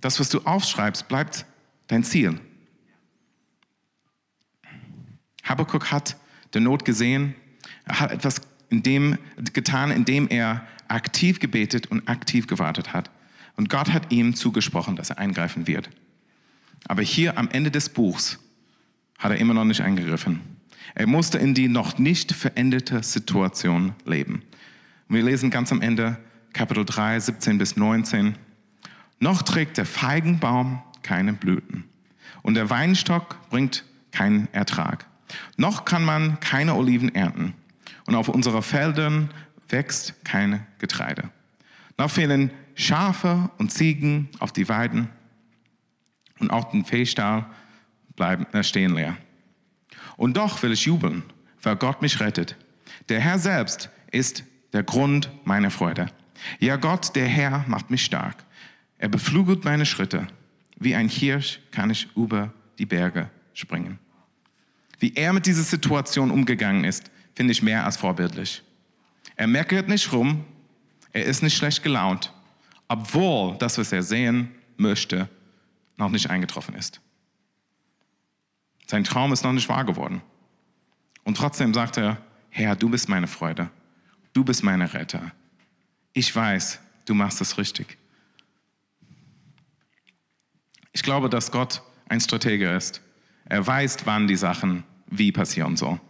Das, 0.00 0.20
was 0.20 0.28
du 0.28 0.40
aufschreibst, 0.40 1.08
bleibt 1.08 1.44
dein 1.88 2.04
Ziel. 2.04 2.40
Habakkuk 5.42 5.90
hat 5.90 6.16
der 6.54 6.60
Not 6.60 6.84
gesehen, 6.84 7.34
er 7.84 8.00
hat 8.00 8.12
etwas 8.12 8.40
in 8.70 8.82
dem, 8.82 9.18
getan, 9.52 9.90
indem 9.90 10.28
er 10.28 10.66
aktiv 10.88 11.40
gebetet 11.40 11.88
und 11.88 12.08
aktiv 12.08 12.46
gewartet 12.46 12.92
hat. 12.92 13.10
Und 13.56 13.68
Gott 13.68 13.92
hat 13.92 14.12
ihm 14.12 14.34
zugesprochen, 14.34 14.96
dass 14.96 15.10
er 15.10 15.18
eingreifen 15.18 15.66
wird. 15.66 15.90
Aber 16.86 17.02
hier 17.02 17.38
am 17.38 17.48
Ende 17.50 17.70
des 17.70 17.88
Buchs 17.88 18.38
hat 19.18 19.30
er 19.30 19.38
immer 19.38 19.54
noch 19.54 19.64
nicht 19.64 19.80
eingegriffen. 19.80 20.40
Er 20.94 21.06
musste 21.06 21.38
in 21.38 21.54
die 21.54 21.68
noch 21.68 21.98
nicht 21.98 22.32
veränderte 22.32 23.02
Situation 23.02 23.94
leben. 24.04 24.42
Und 25.08 25.16
wir 25.16 25.22
lesen 25.22 25.50
ganz 25.50 25.72
am 25.72 25.80
Ende 25.80 26.18
Kapitel 26.52 26.84
3, 26.84 27.18
17 27.20 27.58
bis 27.58 27.76
19. 27.76 28.36
Noch 29.18 29.42
trägt 29.42 29.76
der 29.76 29.86
Feigenbaum 29.86 30.82
keine 31.02 31.32
Blüten 31.32 31.84
und 32.42 32.54
der 32.54 32.70
Weinstock 32.70 33.38
bringt 33.50 33.84
keinen 34.12 34.48
Ertrag. 34.52 35.06
Noch 35.56 35.84
kann 35.84 36.04
man 36.04 36.38
keine 36.40 36.74
Oliven 36.74 37.14
ernten 37.14 37.54
und 38.06 38.14
auf 38.14 38.28
unseren 38.28 38.62
Feldern 38.62 39.30
wächst 39.68 40.24
kein 40.24 40.66
Getreide. 40.78 41.30
Noch 41.96 42.10
fehlen 42.10 42.50
Schafe 42.74 43.50
und 43.58 43.72
Ziegen 43.72 44.28
auf 44.38 44.52
die 44.52 44.68
Weiden 44.68 45.08
und 46.38 46.50
auch 46.50 46.70
den 46.70 46.84
Fehlstall 46.84 47.46
bleiben, 48.16 48.46
äh, 48.52 48.62
stehen 48.62 48.94
leer. 48.94 49.16
Und 50.16 50.36
doch 50.36 50.62
will 50.62 50.72
ich 50.72 50.84
jubeln, 50.84 51.22
weil 51.62 51.76
Gott 51.76 52.02
mich 52.02 52.20
rettet. 52.20 52.56
Der 53.08 53.20
Herr 53.20 53.38
selbst 53.38 53.90
ist 54.10 54.44
der 54.72 54.82
Grund 54.82 55.30
meiner 55.44 55.70
Freude. 55.70 56.06
Ja, 56.58 56.76
Gott, 56.76 57.14
der 57.16 57.26
Herr, 57.26 57.64
macht 57.68 57.90
mich 57.90 58.04
stark. 58.04 58.44
Er 58.98 59.08
beflügelt 59.08 59.64
meine 59.64 59.86
Schritte. 59.86 60.26
Wie 60.78 60.94
ein 60.94 61.08
Hirsch 61.08 61.60
kann 61.70 61.90
ich 61.90 62.08
über 62.16 62.52
die 62.78 62.86
Berge 62.86 63.30
springen. 63.54 63.98
Wie 64.98 65.14
er 65.14 65.32
mit 65.32 65.46
dieser 65.46 65.62
Situation 65.62 66.30
umgegangen 66.30 66.84
ist, 66.84 67.10
finde 67.34 67.52
ich 67.52 67.62
mehr 67.62 67.84
als 67.84 67.96
vorbildlich. 67.96 68.62
Er 69.36 69.46
meckert 69.46 69.88
nicht 69.88 70.12
rum, 70.12 70.44
er 71.12 71.24
ist 71.24 71.42
nicht 71.42 71.56
schlecht 71.56 71.82
gelaunt, 71.82 72.32
obwohl 72.94 73.56
das, 73.58 73.76
was 73.76 73.90
er 73.90 74.04
sehen 74.04 74.54
möchte, 74.76 75.28
noch 75.96 76.10
nicht 76.10 76.30
eingetroffen 76.30 76.76
ist. 76.76 77.00
Sein 78.86 79.02
Traum 79.02 79.32
ist 79.32 79.42
noch 79.42 79.52
nicht 79.52 79.68
wahr 79.68 79.84
geworden. 79.84 80.22
Und 81.24 81.36
trotzdem 81.36 81.74
sagt 81.74 81.96
er, 81.96 82.18
Herr, 82.50 82.76
du 82.76 82.88
bist 82.88 83.08
meine 83.08 83.26
Freude, 83.26 83.68
du 84.32 84.44
bist 84.44 84.62
meine 84.62 84.94
Retter. 84.94 85.32
Ich 86.12 86.34
weiß, 86.34 86.78
du 87.06 87.14
machst 87.14 87.40
es 87.40 87.58
richtig. 87.58 87.98
Ich 90.92 91.02
glaube, 91.02 91.28
dass 91.28 91.50
Gott 91.50 91.82
ein 92.08 92.20
Stratege 92.20 92.70
ist. 92.70 93.00
Er 93.46 93.66
weiß, 93.66 93.96
wann 94.04 94.28
die 94.28 94.36
Sachen 94.36 94.84
wie 95.08 95.32
passieren 95.32 95.76
sollen. 95.76 96.00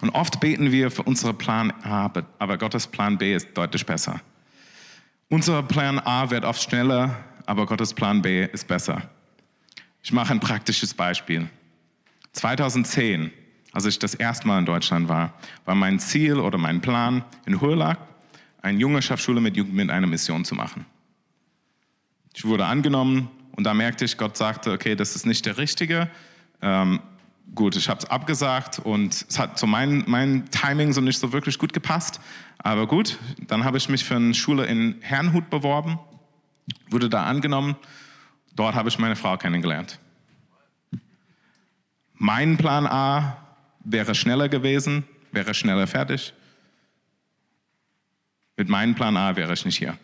Und 0.00 0.10
oft 0.10 0.38
beten 0.38 0.70
wir 0.70 0.92
für 0.92 1.02
unseren 1.02 1.36
Plan 1.36 1.72
A, 1.82 2.12
aber 2.38 2.58
Gottes 2.58 2.86
Plan 2.86 3.18
B 3.18 3.34
ist 3.34 3.54
deutlich 3.54 3.84
besser. 3.84 4.20
Unser 5.28 5.62
Plan 5.64 5.98
A 5.98 6.30
wird 6.30 6.44
oft 6.44 6.62
schneller, 6.62 7.16
aber 7.46 7.66
Gottes 7.66 7.92
Plan 7.92 8.22
B 8.22 8.44
ist 8.44 8.68
besser. 8.68 9.10
Ich 10.00 10.12
mache 10.12 10.32
ein 10.32 10.38
praktisches 10.38 10.94
Beispiel. 10.94 11.48
2010, 12.32 13.32
als 13.72 13.86
ich 13.86 13.98
das 13.98 14.14
erste 14.14 14.46
Mal 14.46 14.60
in 14.60 14.66
Deutschland 14.66 15.08
war, 15.08 15.34
war 15.64 15.74
mein 15.74 15.98
Ziel 15.98 16.38
oder 16.38 16.58
mein 16.58 16.80
Plan 16.80 17.24
in 17.44 17.60
Hurlag, 17.60 17.98
eine 18.62 18.78
Jüngerschaftsschule 18.78 19.40
mit 19.40 19.56
Jugend 19.56 19.74
mit 19.74 19.90
einer 19.90 20.06
Mission 20.06 20.44
zu 20.44 20.54
machen. 20.54 20.86
Ich 22.32 22.44
wurde 22.44 22.66
angenommen 22.66 23.28
und 23.56 23.64
da 23.64 23.74
merkte 23.74 24.04
ich, 24.04 24.18
Gott 24.18 24.36
sagte, 24.36 24.70
okay, 24.70 24.94
das 24.94 25.16
ist 25.16 25.26
nicht 25.26 25.44
der 25.44 25.58
Richtige. 25.58 26.08
Ähm, 26.62 27.00
gut, 27.54 27.76
ich 27.76 27.88
habe 27.88 28.00
es 28.00 28.04
abgesagt 28.06 28.78
und 28.78 29.26
es 29.28 29.38
hat 29.38 29.58
zu 29.58 29.66
meinem 29.66 30.04
mein 30.06 30.50
Timing 30.50 30.92
so 30.92 31.00
nicht 31.00 31.18
so 31.18 31.32
wirklich 31.32 31.58
gut 31.58 31.72
gepasst. 31.72 32.20
Aber 32.58 32.86
gut, 32.86 33.18
dann 33.46 33.64
habe 33.64 33.78
ich 33.78 33.88
mich 33.88 34.04
für 34.04 34.16
eine 34.16 34.34
Schule 34.34 34.66
in 34.66 34.96
Herrnhut 35.00 35.50
beworben, 35.50 35.98
wurde 36.90 37.08
da 37.08 37.24
angenommen. 37.24 37.76
Dort 38.54 38.74
habe 38.74 38.88
ich 38.88 38.98
meine 38.98 39.16
Frau 39.16 39.36
kennengelernt. 39.36 39.98
Mein 42.14 42.56
Plan 42.56 42.86
A 42.86 43.36
wäre 43.84 44.14
schneller 44.14 44.48
gewesen, 44.48 45.04
wäre 45.32 45.54
schneller 45.54 45.86
fertig. 45.86 46.32
Mit 48.56 48.68
meinem 48.68 48.94
Plan 48.94 49.16
A 49.16 49.36
wäre 49.36 49.52
ich 49.52 49.64
nicht 49.66 49.76
hier. 49.76 49.98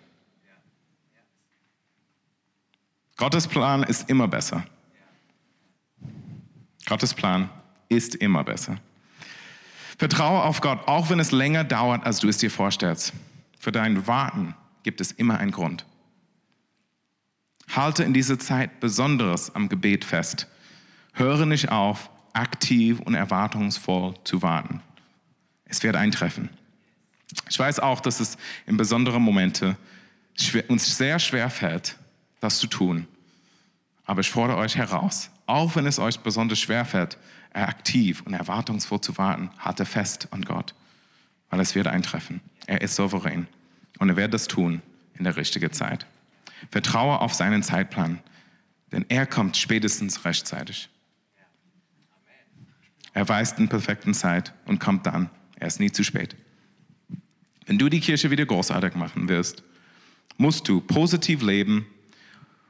Gottes 3.16 3.48
Plan 3.48 3.82
ist 3.82 4.10
immer 4.10 4.28
besser. 4.28 4.64
Gottes 6.92 7.14
Plan 7.14 7.48
ist 7.88 8.16
immer 8.16 8.44
besser. 8.44 8.76
Vertraue 9.96 10.42
auf 10.42 10.60
Gott, 10.60 10.86
auch 10.86 11.08
wenn 11.08 11.20
es 11.20 11.32
länger 11.32 11.64
dauert, 11.64 12.04
als 12.04 12.18
du 12.18 12.28
es 12.28 12.36
dir 12.36 12.50
vorstellst. 12.50 13.14
Für 13.58 13.72
dein 13.72 14.06
Warten 14.06 14.54
gibt 14.82 15.00
es 15.00 15.10
immer 15.10 15.38
einen 15.38 15.52
Grund. 15.52 15.86
Halte 17.74 18.04
in 18.04 18.12
dieser 18.12 18.38
Zeit 18.38 18.78
Besonderes 18.80 19.54
am 19.54 19.70
Gebet 19.70 20.04
fest. 20.04 20.48
Höre 21.14 21.46
nicht 21.46 21.70
auf, 21.70 22.10
aktiv 22.34 23.00
und 23.00 23.14
erwartungsvoll 23.14 24.12
zu 24.24 24.42
warten. 24.42 24.82
Es 25.64 25.82
wird 25.82 25.96
eintreffen. 25.96 26.50
Ich 27.48 27.58
weiß 27.58 27.80
auch, 27.80 28.00
dass 28.00 28.20
es 28.20 28.36
in 28.66 28.76
besonderen 28.76 29.22
Momenten 29.22 29.78
uns 30.68 30.98
sehr 30.98 31.18
schwer 31.18 31.48
fällt, 31.48 31.96
das 32.40 32.58
zu 32.58 32.66
tun. 32.66 33.08
Aber 34.04 34.20
ich 34.20 34.30
fordere 34.30 34.58
euch 34.58 34.76
heraus, 34.76 35.30
auch 35.52 35.76
wenn 35.76 35.86
es 35.86 35.98
euch 35.98 36.18
besonders 36.20 36.58
schwer 36.58 36.86
fällt, 36.86 37.18
aktiv 37.52 38.22
und 38.22 38.32
erwartungsvoll 38.32 39.02
zu 39.02 39.18
warten, 39.18 39.50
halte 39.58 39.84
fest 39.84 40.28
an 40.30 40.42
Gott, 40.42 40.74
weil 41.50 41.60
es 41.60 41.74
wird 41.74 41.86
eintreffen. 41.86 42.40
Er 42.66 42.80
ist 42.80 42.96
souverän 42.96 43.46
und 43.98 44.08
er 44.08 44.16
wird 44.16 44.32
das 44.32 44.48
tun 44.48 44.80
in 45.18 45.24
der 45.24 45.36
richtigen 45.36 45.70
Zeit. 45.70 46.06
Vertraue 46.70 47.20
auf 47.20 47.34
seinen 47.34 47.62
Zeitplan, 47.62 48.20
denn 48.92 49.04
er 49.10 49.26
kommt 49.26 49.58
spätestens 49.58 50.24
rechtzeitig. 50.24 50.88
Er 53.12 53.28
weiß 53.28 53.56
den 53.56 53.68
perfekten 53.68 54.14
Zeit 54.14 54.54
und 54.64 54.80
kommt 54.80 55.04
dann. 55.04 55.28
Er 55.56 55.66
ist 55.66 55.80
nie 55.80 55.92
zu 55.92 56.02
spät. 56.02 56.34
Wenn 57.66 57.78
du 57.78 57.90
die 57.90 58.00
Kirche 58.00 58.30
wieder 58.30 58.46
großartig 58.46 58.94
machen 58.94 59.28
willst, 59.28 59.62
musst 60.38 60.66
du 60.66 60.80
positiv 60.80 61.42
leben 61.42 61.86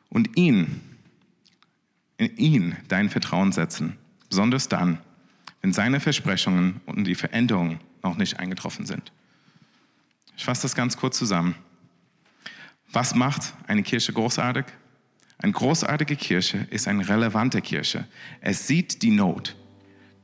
und 0.09 0.37
ihn 0.37 0.92
in 2.23 2.37
ihn 2.37 2.77
dein 2.89 3.11
Vertrauen 3.11 3.53
setzen, 3.53 3.97
besonders 4.29 4.69
dann, 4.69 4.99
wenn 5.61 5.73
seine 5.73 6.01
Versprechungen 6.01 6.81
und 6.87 7.05
die 7.05 7.15
Veränderungen 7.15 7.81
noch 8.03 8.17
nicht 8.17 8.39
eingetroffen 8.39 8.87
sind. 8.87 9.13
Ich 10.37 10.45
fasse 10.45 10.63
das 10.63 10.75
ganz 10.75 10.97
kurz 10.97 11.19
zusammen. 11.19 11.55
Was 12.93 13.15
macht 13.15 13.55
eine 13.67 13.83
Kirche 13.83 14.13
großartig? 14.13 14.65
Eine 15.39 15.53
großartige 15.53 16.17
Kirche 16.17 16.67
ist 16.71 16.89
eine 16.89 17.09
relevante 17.09 17.61
Kirche. 17.61 18.07
Es 18.41 18.67
sieht 18.67 19.03
die 19.03 19.11
Not, 19.11 19.57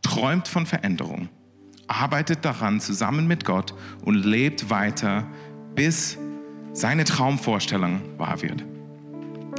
träumt 0.03 0.49
von 0.49 0.67
Veränderung, 0.67 1.29
arbeitet 1.87 2.45
daran 2.45 2.81
zusammen 2.81 3.27
mit 3.27 3.45
Gott 3.45 3.75
und 4.03 4.15
lebt 4.15 4.71
weiter, 4.71 5.27
bis 5.75 6.19
seine 6.73 7.05
Traumvorstellung 7.05 8.01
wahr 8.19 8.43
wird. 8.43 8.65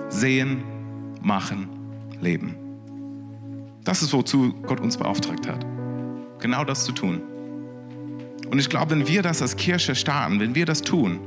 Sehen, 0.10 0.64
machen, 1.22 1.79
leben. 2.22 2.56
Das 3.84 4.02
ist, 4.02 4.14
wozu 4.14 4.54
Gott 4.66 4.80
uns 4.80 4.98
beauftragt 4.98 5.48
hat. 5.48 5.66
Genau 6.40 6.64
das 6.64 6.86
zu 6.86 6.92
tun. 6.92 7.22
Und 8.50 8.60
ich 8.60 8.70
glaube, 8.70 8.92
wenn 8.92 9.08
wir 9.08 9.22
das 9.22 9.42
als 9.42 9.56
Kirche 9.56 9.96
starten, 9.96 10.40
wenn 10.40 10.56
wir 10.56 10.66
das 10.66 10.82
tun, 10.82 11.20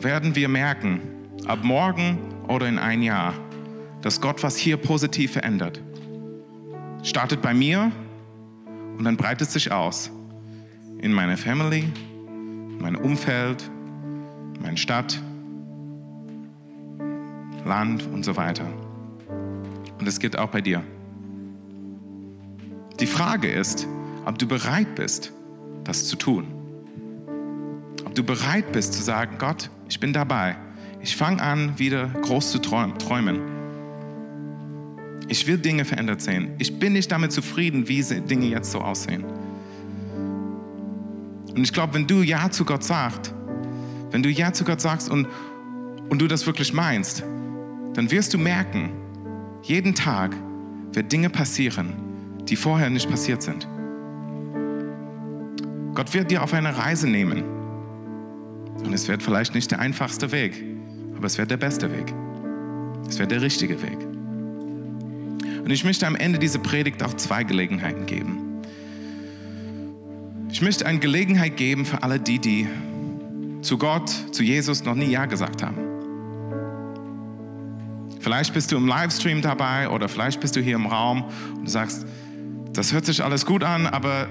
werden 0.00 0.34
wir 0.34 0.48
merken, 0.48 1.00
ab 1.46 1.60
morgen 1.62 2.18
oder 2.48 2.68
in 2.68 2.78
ein 2.78 3.02
Jahr, 3.02 3.34
dass 4.02 4.20
Gott 4.20 4.42
was 4.42 4.56
hier 4.56 4.76
positiv 4.76 5.32
verändert. 5.32 5.80
Startet 7.02 7.40
bei 7.42 7.54
mir 7.54 7.92
und 8.98 9.04
dann 9.04 9.16
breitet 9.16 9.50
sich 9.50 9.72
aus 9.72 10.10
in 10.98 11.12
meine 11.12 11.36
Family, 11.36 11.84
in 12.28 12.78
mein 12.80 12.96
Umfeld, 12.96 13.70
in 14.56 14.62
meine 14.62 14.76
Stadt, 14.76 15.20
Land 17.64 18.06
und 18.12 18.24
so 18.24 18.36
weiter. 18.36 18.66
Und 20.06 20.10
es 20.10 20.20
geht 20.20 20.38
auch 20.38 20.50
bei 20.50 20.60
dir. 20.60 20.84
Die 23.00 23.08
Frage 23.08 23.50
ist, 23.50 23.88
ob 24.24 24.38
du 24.38 24.46
bereit 24.46 24.94
bist, 24.94 25.32
das 25.82 26.06
zu 26.06 26.14
tun. 26.14 26.46
Ob 28.04 28.14
du 28.14 28.22
bereit 28.22 28.70
bist 28.70 28.92
zu 28.92 29.02
sagen, 29.02 29.34
Gott, 29.36 29.68
ich 29.88 29.98
bin 29.98 30.12
dabei. 30.12 30.54
Ich 31.00 31.16
fange 31.16 31.42
an, 31.42 31.76
wieder 31.80 32.06
groß 32.22 32.52
zu 32.52 32.60
träumen. 32.60 33.40
Ich 35.26 35.44
will 35.48 35.58
Dinge 35.58 35.84
verändert 35.84 36.22
sehen. 36.22 36.54
Ich 36.58 36.78
bin 36.78 36.92
nicht 36.92 37.10
damit 37.10 37.32
zufrieden, 37.32 37.88
wie 37.88 38.00
Dinge 38.04 38.46
jetzt 38.46 38.70
so 38.70 38.82
aussehen. 38.82 39.24
Und 41.48 41.64
ich 41.64 41.72
glaube, 41.72 41.94
wenn 41.94 42.06
du 42.06 42.22
Ja 42.22 42.48
zu 42.48 42.64
Gott 42.64 42.84
sagst, 42.84 43.34
wenn 44.12 44.22
du 44.22 44.28
Ja 44.28 44.52
zu 44.52 44.62
Gott 44.62 44.80
sagst 44.80 45.10
und, 45.10 45.26
und 46.08 46.22
du 46.22 46.28
das 46.28 46.46
wirklich 46.46 46.72
meinst, 46.72 47.24
dann 47.94 48.08
wirst 48.12 48.32
du 48.34 48.38
merken, 48.38 48.90
jeden 49.66 49.94
Tag 49.94 50.36
wird 50.92 51.10
Dinge 51.10 51.28
passieren, 51.28 51.92
die 52.48 52.54
vorher 52.54 52.88
nicht 52.88 53.10
passiert 53.10 53.42
sind. 53.42 53.66
Gott 55.94 56.14
wird 56.14 56.30
dir 56.30 56.44
auf 56.44 56.54
eine 56.54 56.78
Reise 56.78 57.08
nehmen. 57.08 57.42
Und 58.84 58.92
es 58.92 59.08
wird 59.08 59.22
vielleicht 59.22 59.54
nicht 59.54 59.70
der 59.72 59.80
einfachste 59.80 60.30
Weg, 60.30 60.62
aber 61.16 61.26
es 61.26 61.36
wird 61.36 61.50
der 61.50 61.56
beste 61.56 61.90
Weg. 61.90 62.14
Es 63.08 63.18
wird 63.18 63.32
der 63.32 63.42
richtige 63.42 63.82
Weg. 63.82 63.98
Und 65.64 65.70
ich 65.70 65.82
möchte 65.84 66.06
am 66.06 66.14
Ende 66.14 66.38
dieser 66.38 66.60
Predigt 66.60 67.02
auch 67.02 67.14
zwei 67.14 67.42
Gelegenheiten 67.42 68.06
geben. 68.06 68.62
Ich 70.52 70.62
möchte 70.62 70.86
eine 70.86 71.00
Gelegenheit 71.00 71.56
geben 71.56 71.84
für 71.84 72.04
alle 72.04 72.20
die, 72.20 72.38
die 72.38 72.68
zu 73.62 73.78
Gott, 73.78 74.08
zu 74.30 74.44
Jesus 74.44 74.84
noch 74.84 74.94
nie 74.94 75.10
Ja 75.10 75.26
gesagt 75.26 75.64
haben. 75.64 75.85
Vielleicht 78.26 78.54
bist 78.54 78.72
du 78.72 78.76
im 78.76 78.88
Livestream 78.88 79.40
dabei 79.40 79.88
oder 79.88 80.08
vielleicht 80.08 80.40
bist 80.40 80.56
du 80.56 80.60
hier 80.60 80.74
im 80.74 80.86
Raum 80.86 81.26
und 81.54 81.66
du 81.66 81.70
sagst, 81.70 82.04
das 82.72 82.92
hört 82.92 83.06
sich 83.06 83.22
alles 83.22 83.46
gut 83.46 83.62
an, 83.62 83.86
aber 83.86 84.26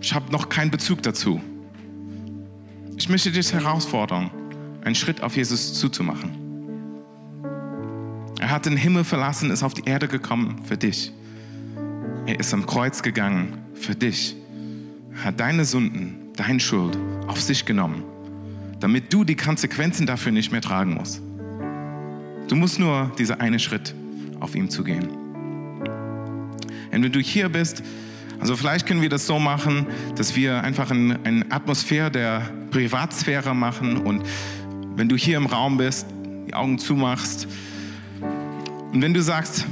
ich 0.00 0.14
habe 0.14 0.30
noch 0.30 0.48
keinen 0.48 0.70
Bezug 0.70 1.02
dazu. 1.02 1.40
Ich 2.96 3.08
möchte 3.08 3.32
dich 3.32 3.52
herausfordern, 3.52 4.30
einen 4.84 4.94
Schritt 4.94 5.24
auf 5.24 5.34
Jesus 5.34 5.74
zuzumachen. 5.74 6.30
Er 8.38 8.50
hat 8.50 8.64
den 8.66 8.76
Himmel 8.76 9.02
verlassen, 9.02 9.50
ist 9.50 9.64
auf 9.64 9.74
die 9.74 9.86
Erde 9.86 10.06
gekommen 10.06 10.62
für 10.64 10.76
dich. 10.76 11.10
Er 12.26 12.38
ist 12.38 12.54
am 12.54 12.64
Kreuz 12.64 13.02
gegangen 13.02 13.58
für 13.74 13.96
dich. 13.96 14.36
Er 15.16 15.24
hat 15.24 15.40
deine 15.40 15.64
Sünden, 15.64 16.30
deine 16.36 16.60
Schuld 16.60 16.96
auf 17.26 17.40
sich 17.40 17.64
genommen, 17.64 18.04
damit 18.78 19.12
du 19.12 19.24
die 19.24 19.34
Konsequenzen 19.34 20.06
dafür 20.06 20.30
nicht 20.30 20.52
mehr 20.52 20.62
tragen 20.62 20.94
musst. 20.94 21.20
Du 22.48 22.56
musst 22.56 22.78
nur 22.78 23.12
dieser 23.18 23.40
eine 23.40 23.58
Schritt 23.58 23.94
auf 24.40 24.54
ihm 24.54 24.68
zugehen. 24.68 25.08
Und 26.92 27.02
wenn 27.02 27.12
du 27.12 27.20
hier 27.20 27.48
bist, 27.48 27.82
also 28.38 28.56
vielleicht 28.56 28.86
können 28.86 29.02
wir 29.02 29.08
das 29.08 29.26
so 29.26 29.38
machen, 29.38 29.86
dass 30.16 30.36
wir 30.36 30.62
einfach 30.62 30.90
eine 30.90 31.18
ein 31.24 31.50
Atmosphäre 31.50 32.10
der 32.10 32.42
Privatsphäre 32.70 33.54
machen 33.54 33.96
und 33.98 34.22
wenn 34.96 35.08
du 35.08 35.16
hier 35.16 35.36
im 35.36 35.46
Raum 35.46 35.78
bist, 35.78 36.06
die 36.46 36.54
Augen 36.54 36.78
zumachst 36.78 37.46
und 38.92 39.00
wenn 39.00 39.14
du 39.14 39.22
sagst, 39.22 39.66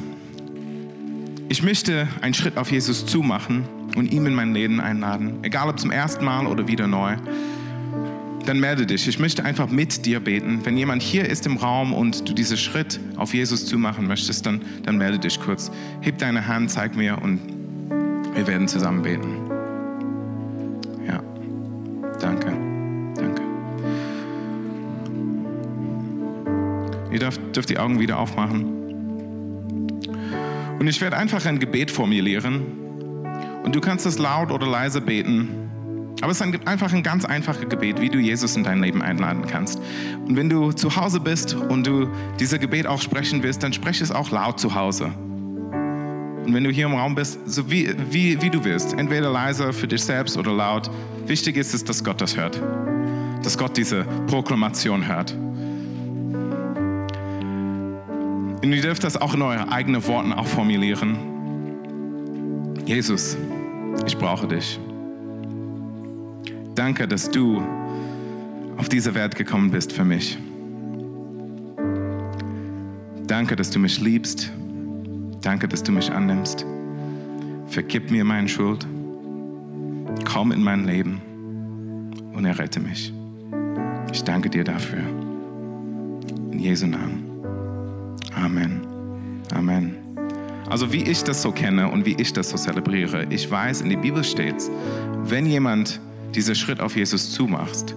ich 1.48 1.62
möchte 1.62 2.08
einen 2.22 2.32
Schritt 2.32 2.56
auf 2.56 2.70
Jesus 2.70 3.04
zumachen 3.04 3.64
und 3.96 4.12
ihm 4.12 4.26
in 4.26 4.34
mein 4.34 4.54
Leben 4.54 4.80
einladen, 4.80 5.40
egal 5.42 5.68
ob 5.68 5.78
zum 5.78 5.90
ersten 5.90 6.24
Mal 6.24 6.46
oder 6.46 6.68
wieder 6.68 6.86
neu, 6.86 7.16
dann 8.46 8.60
melde 8.60 8.86
dich. 8.86 9.06
Ich 9.06 9.18
möchte 9.18 9.44
einfach 9.44 9.68
mit 9.68 10.06
dir 10.06 10.20
beten. 10.20 10.60
Wenn 10.64 10.76
jemand 10.76 11.02
hier 11.02 11.28
ist 11.28 11.46
im 11.46 11.56
Raum 11.56 11.92
und 11.92 12.28
du 12.28 12.32
diesen 12.32 12.56
Schritt 12.56 12.98
auf 13.16 13.34
Jesus 13.34 13.66
zumachen 13.66 14.06
möchtest, 14.06 14.46
dann, 14.46 14.62
dann 14.84 14.96
melde 14.96 15.18
dich 15.18 15.40
kurz. 15.40 15.70
Heb 16.00 16.18
deine 16.18 16.46
Hand, 16.46 16.70
zeig 16.70 16.96
mir 16.96 17.20
und 17.20 17.40
wir 18.34 18.46
werden 18.46 18.68
zusammen 18.68 19.02
beten. 19.02 19.28
Ja, 21.06 21.22
danke, 22.20 22.52
danke. 23.14 23.42
Ihr 27.12 27.18
dürft, 27.18 27.40
dürft 27.54 27.70
die 27.70 27.78
Augen 27.78 27.98
wieder 27.98 28.18
aufmachen. 28.18 28.80
Und 30.78 30.86
ich 30.86 31.00
werde 31.00 31.16
einfach 31.16 31.44
ein 31.44 31.58
Gebet 31.58 31.90
formulieren. 31.90 32.62
Und 33.64 33.74
du 33.74 33.80
kannst 33.80 34.06
es 34.06 34.18
laut 34.18 34.50
oder 34.50 34.66
leise 34.66 35.02
beten. 35.02 35.59
Aber 36.20 36.32
es 36.32 36.40
ist 36.40 36.66
einfach 36.66 36.92
ein 36.92 37.02
ganz 37.02 37.24
einfaches 37.24 37.68
Gebet, 37.68 38.00
wie 38.00 38.08
du 38.08 38.18
Jesus 38.18 38.54
in 38.56 38.64
dein 38.64 38.80
Leben 38.80 39.00
einladen 39.00 39.46
kannst. 39.46 39.80
Und 40.26 40.36
wenn 40.36 40.50
du 40.50 40.72
zu 40.72 40.94
Hause 40.96 41.20
bist 41.20 41.54
und 41.54 41.86
du 41.86 42.08
dieses 42.38 42.60
Gebet 42.60 42.86
auch 42.86 43.00
sprechen 43.00 43.42
willst, 43.42 43.62
dann 43.62 43.72
spreche 43.72 44.04
es 44.04 44.10
auch 44.10 44.30
laut 44.30 44.60
zu 44.60 44.74
Hause. 44.74 45.12
Und 46.44 46.54
wenn 46.54 46.64
du 46.64 46.70
hier 46.70 46.86
im 46.86 46.94
Raum 46.94 47.14
bist, 47.14 47.38
so 47.46 47.70
wie, 47.70 47.94
wie, 48.10 48.40
wie 48.42 48.50
du 48.50 48.64
willst, 48.64 48.92
entweder 48.94 49.30
leise 49.30 49.72
für 49.72 49.86
dich 49.86 50.02
selbst 50.02 50.36
oder 50.36 50.52
laut, 50.52 50.90
wichtig 51.26 51.56
ist 51.56 51.74
es, 51.74 51.84
dass 51.84 52.02
Gott 52.02 52.20
das 52.20 52.36
hört. 52.36 52.60
Dass 53.42 53.56
Gott 53.56 53.76
diese 53.76 54.04
Proklamation 54.26 55.06
hört. 55.06 55.32
Und 58.62 58.72
ihr 58.72 58.82
dürft 58.82 59.04
das 59.04 59.16
auch 59.16 59.34
in 59.34 59.42
euren 59.42 59.68
eigenen 59.70 60.06
Worten 60.06 60.32
auch 60.32 60.46
formulieren. 60.46 61.18
Jesus, 62.84 63.36
ich 64.06 64.18
brauche 64.18 64.48
dich. 64.48 64.78
Danke, 66.74 67.08
dass 67.08 67.30
du 67.30 67.62
auf 68.76 68.88
diese 68.88 69.14
Welt 69.14 69.34
gekommen 69.36 69.70
bist 69.70 69.92
für 69.92 70.04
mich. 70.04 70.38
Danke, 73.26 73.56
dass 73.56 73.70
du 73.70 73.78
mich 73.78 74.00
liebst. 74.00 74.50
Danke, 75.42 75.68
dass 75.68 75.82
du 75.82 75.92
mich 75.92 76.10
annimmst. 76.10 76.66
Vergib 77.66 78.10
mir 78.10 78.24
meine 78.24 78.48
Schuld. 78.48 78.86
Komm 80.24 80.52
in 80.52 80.62
mein 80.62 80.84
Leben 80.84 81.20
und 82.32 82.44
errette 82.44 82.80
mich. 82.80 83.12
Ich 84.12 84.24
danke 84.24 84.50
dir 84.50 84.64
dafür. 84.64 85.02
In 86.50 86.58
Jesu 86.58 86.86
Namen. 86.86 87.24
Amen. 88.34 88.80
Amen. 89.54 89.96
Also 90.68 90.92
wie 90.92 91.02
ich 91.02 91.22
das 91.24 91.42
so 91.42 91.52
kenne 91.52 91.90
und 91.90 92.06
wie 92.06 92.14
ich 92.18 92.32
das 92.32 92.50
so 92.50 92.56
zelebriere, 92.56 93.26
ich 93.30 93.50
weiß, 93.50 93.80
in 93.80 93.90
der 93.90 93.96
Bibel 93.96 94.22
steht, 94.22 94.56
wenn 95.24 95.46
jemand 95.46 96.00
diesen 96.34 96.54
Schritt 96.54 96.80
auf 96.80 96.96
Jesus 96.96 97.32
zumachst, 97.32 97.94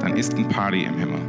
dann 0.00 0.16
ist 0.16 0.34
ein 0.34 0.48
Party 0.48 0.84
im 0.84 0.98
Himmel. 0.98 1.20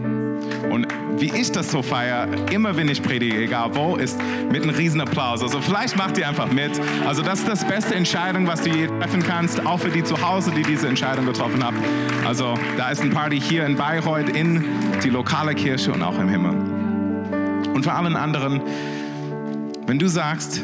Und 0.71 0.87
wie 1.17 1.31
ich 1.33 1.51
das 1.51 1.71
so 1.71 1.81
feiere, 1.81 2.27
immer 2.51 2.75
wenn 2.77 2.89
ich 2.89 3.01
predige, 3.01 3.37
egal 3.37 3.71
wo, 3.73 3.95
ist 3.95 4.19
mit 4.51 4.63
einem 4.63 4.75
riesen 4.75 5.01
Applaus. 5.01 5.41
Also 5.41 5.61
vielleicht 5.61 5.97
macht 5.97 6.17
ihr 6.17 6.27
einfach 6.27 6.51
mit. 6.51 6.71
Also 7.05 7.21
das 7.21 7.39
ist 7.39 7.47
das 7.47 7.65
beste 7.65 7.95
Entscheidung, 7.95 8.47
was 8.47 8.61
du 8.61 8.69
je 8.69 8.87
treffen 8.87 9.23
kannst, 9.23 9.65
auch 9.65 9.79
für 9.79 9.89
die 9.89 10.03
zu 10.03 10.21
Hause, 10.21 10.51
die 10.51 10.63
diese 10.63 10.87
Entscheidung 10.87 11.25
getroffen 11.25 11.63
haben. 11.63 11.77
Also 12.25 12.55
da 12.77 12.89
ist 12.89 13.01
ein 13.01 13.09
Party 13.09 13.39
hier 13.39 13.65
in 13.65 13.75
Bayreuth, 13.75 14.29
in 14.29 14.63
die 15.03 15.09
lokale 15.09 15.55
Kirche 15.55 15.91
und 15.91 16.03
auch 16.03 16.19
im 16.19 16.29
Himmel. 16.29 16.53
Und 17.73 17.83
für 17.83 17.93
allen 17.93 18.15
anderen, 18.15 18.61
wenn 19.85 19.99
du 19.99 20.07
sagst, 20.07 20.61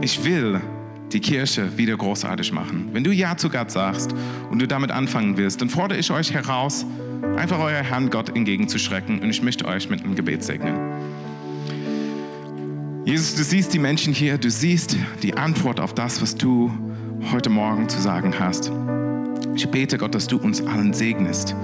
ich 0.00 0.24
will 0.24 0.60
die 1.12 1.20
Kirche 1.20 1.76
wieder 1.76 1.96
großartig 1.96 2.52
machen. 2.52 2.88
Wenn 2.92 3.04
du 3.04 3.12
Ja 3.12 3.36
zu 3.36 3.48
Gott 3.50 3.70
sagst 3.70 4.14
und 4.50 4.60
du 4.60 4.66
damit 4.66 4.90
anfangen 4.90 5.36
willst, 5.36 5.60
dann 5.60 5.68
fordere 5.68 5.98
ich 5.98 6.10
euch 6.10 6.32
heraus, 6.32 6.86
einfach 7.36 7.58
euer 7.58 7.82
Herrn 7.82 8.10
Gott 8.10 8.34
entgegenzuschrecken 8.34 9.20
und 9.20 9.30
ich 9.30 9.42
möchte 9.42 9.66
euch 9.66 9.88
mit 9.88 10.02
einem 10.02 10.14
Gebet 10.14 10.42
segnen. 10.42 10.74
Jesus, 13.04 13.34
du 13.34 13.42
siehst 13.42 13.74
die 13.74 13.78
Menschen 13.78 14.12
hier, 14.12 14.38
du 14.38 14.50
siehst 14.50 14.96
die 15.22 15.36
Antwort 15.36 15.80
auf 15.80 15.92
das, 15.94 16.22
was 16.22 16.36
du 16.36 16.72
heute 17.32 17.50
Morgen 17.50 17.88
zu 17.88 18.00
sagen 18.00 18.34
hast. 18.38 18.70
Ich 19.54 19.68
bete, 19.68 19.98
Gott, 19.98 20.14
dass 20.14 20.28
du 20.28 20.38
uns 20.38 20.64
allen 20.66 20.94
segnest, 20.94 21.54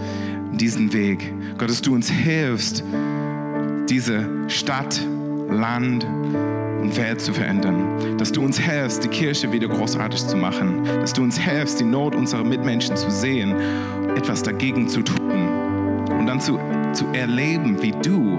diesen 0.53 0.93
Weg. 0.93 1.33
Gott, 1.57 1.71
dass 1.71 1.81
du 1.81 1.95
uns 1.95 2.11
hilfst, 2.11 2.83
diese 3.89 4.29
Stadt, 4.49 5.01
Land 5.49 6.07
und 6.81 6.97
Welt 6.97 7.21
zu 7.21 7.33
verändern. 7.33 8.17
Dass 8.19 8.33
du 8.33 8.43
uns 8.43 8.59
hilfst, 8.59 9.05
die 9.05 9.09
Kirche 9.09 9.53
wieder 9.53 9.69
großartig 9.69 10.27
zu 10.27 10.37
machen. 10.37 10.85
Dass 10.85 11.13
du 11.13 11.23
uns 11.23 11.39
hilfst, 11.39 11.81
die 11.81 11.85
Not 11.85 12.15
unserer 12.15 12.45
Mitmenschen 12.45 12.97
zu 12.97 13.11
sehen, 13.11 13.55
etwas 14.17 14.43
dagegen 14.43 14.89
zu 14.89 15.03
tun 15.03 15.49
und 16.19 16.27
dann 16.27 16.41
zu, 16.41 16.59
zu 16.93 17.07
erleben, 17.13 17.81
wie 17.83 17.93
du 17.93 18.39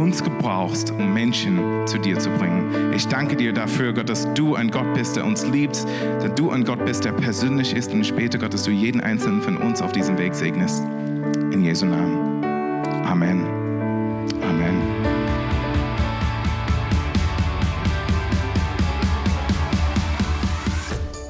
uns 0.00 0.22
gebrauchst, 0.22 0.92
um 0.92 1.12
Menschen 1.12 1.86
zu 1.86 1.98
dir 1.98 2.18
zu 2.18 2.30
bringen. 2.30 2.92
Ich 2.94 3.06
danke 3.06 3.36
dir 3.36 3.52
dafür, 3.52 3.92
Gott, 3.92 4.08
dass 4.08 4.32
du 4.34 4.54
ein 4.54 4.70
Gott 4.70 4.94
bist, 4.94 5.16
der 5.16 5.24
uns 5.24 5.46
liebt, 5.46 5.84
dass 6.20 6.34
du 6.34 6.50
ein 6.50 6.64
Gott 6.64 6.84
bist, 6.84 7.04
der 7.04 7.12
persönlich 7.12 7.74
ist 7.74 7.92
und 7.92 8.06
später, 8.06 8.38
Gott, 8.38 8.54
dass 8.54 8.62
du 8.62 8.70
jeden 8.70 9.00
einzelnen 9.00 9.42
von 9.42 9.56
uns 9.56 9.82
auf 9.82 9.92
diesem 9.92 10.16
Weg 10.18 10.34
segnest. 10.34 10.82
In 11.52 11.64
Jesu 11.64 11.86
Namen. 11.86 12.44
Amen. 13.04 13.44
Amen. 14.42 14.89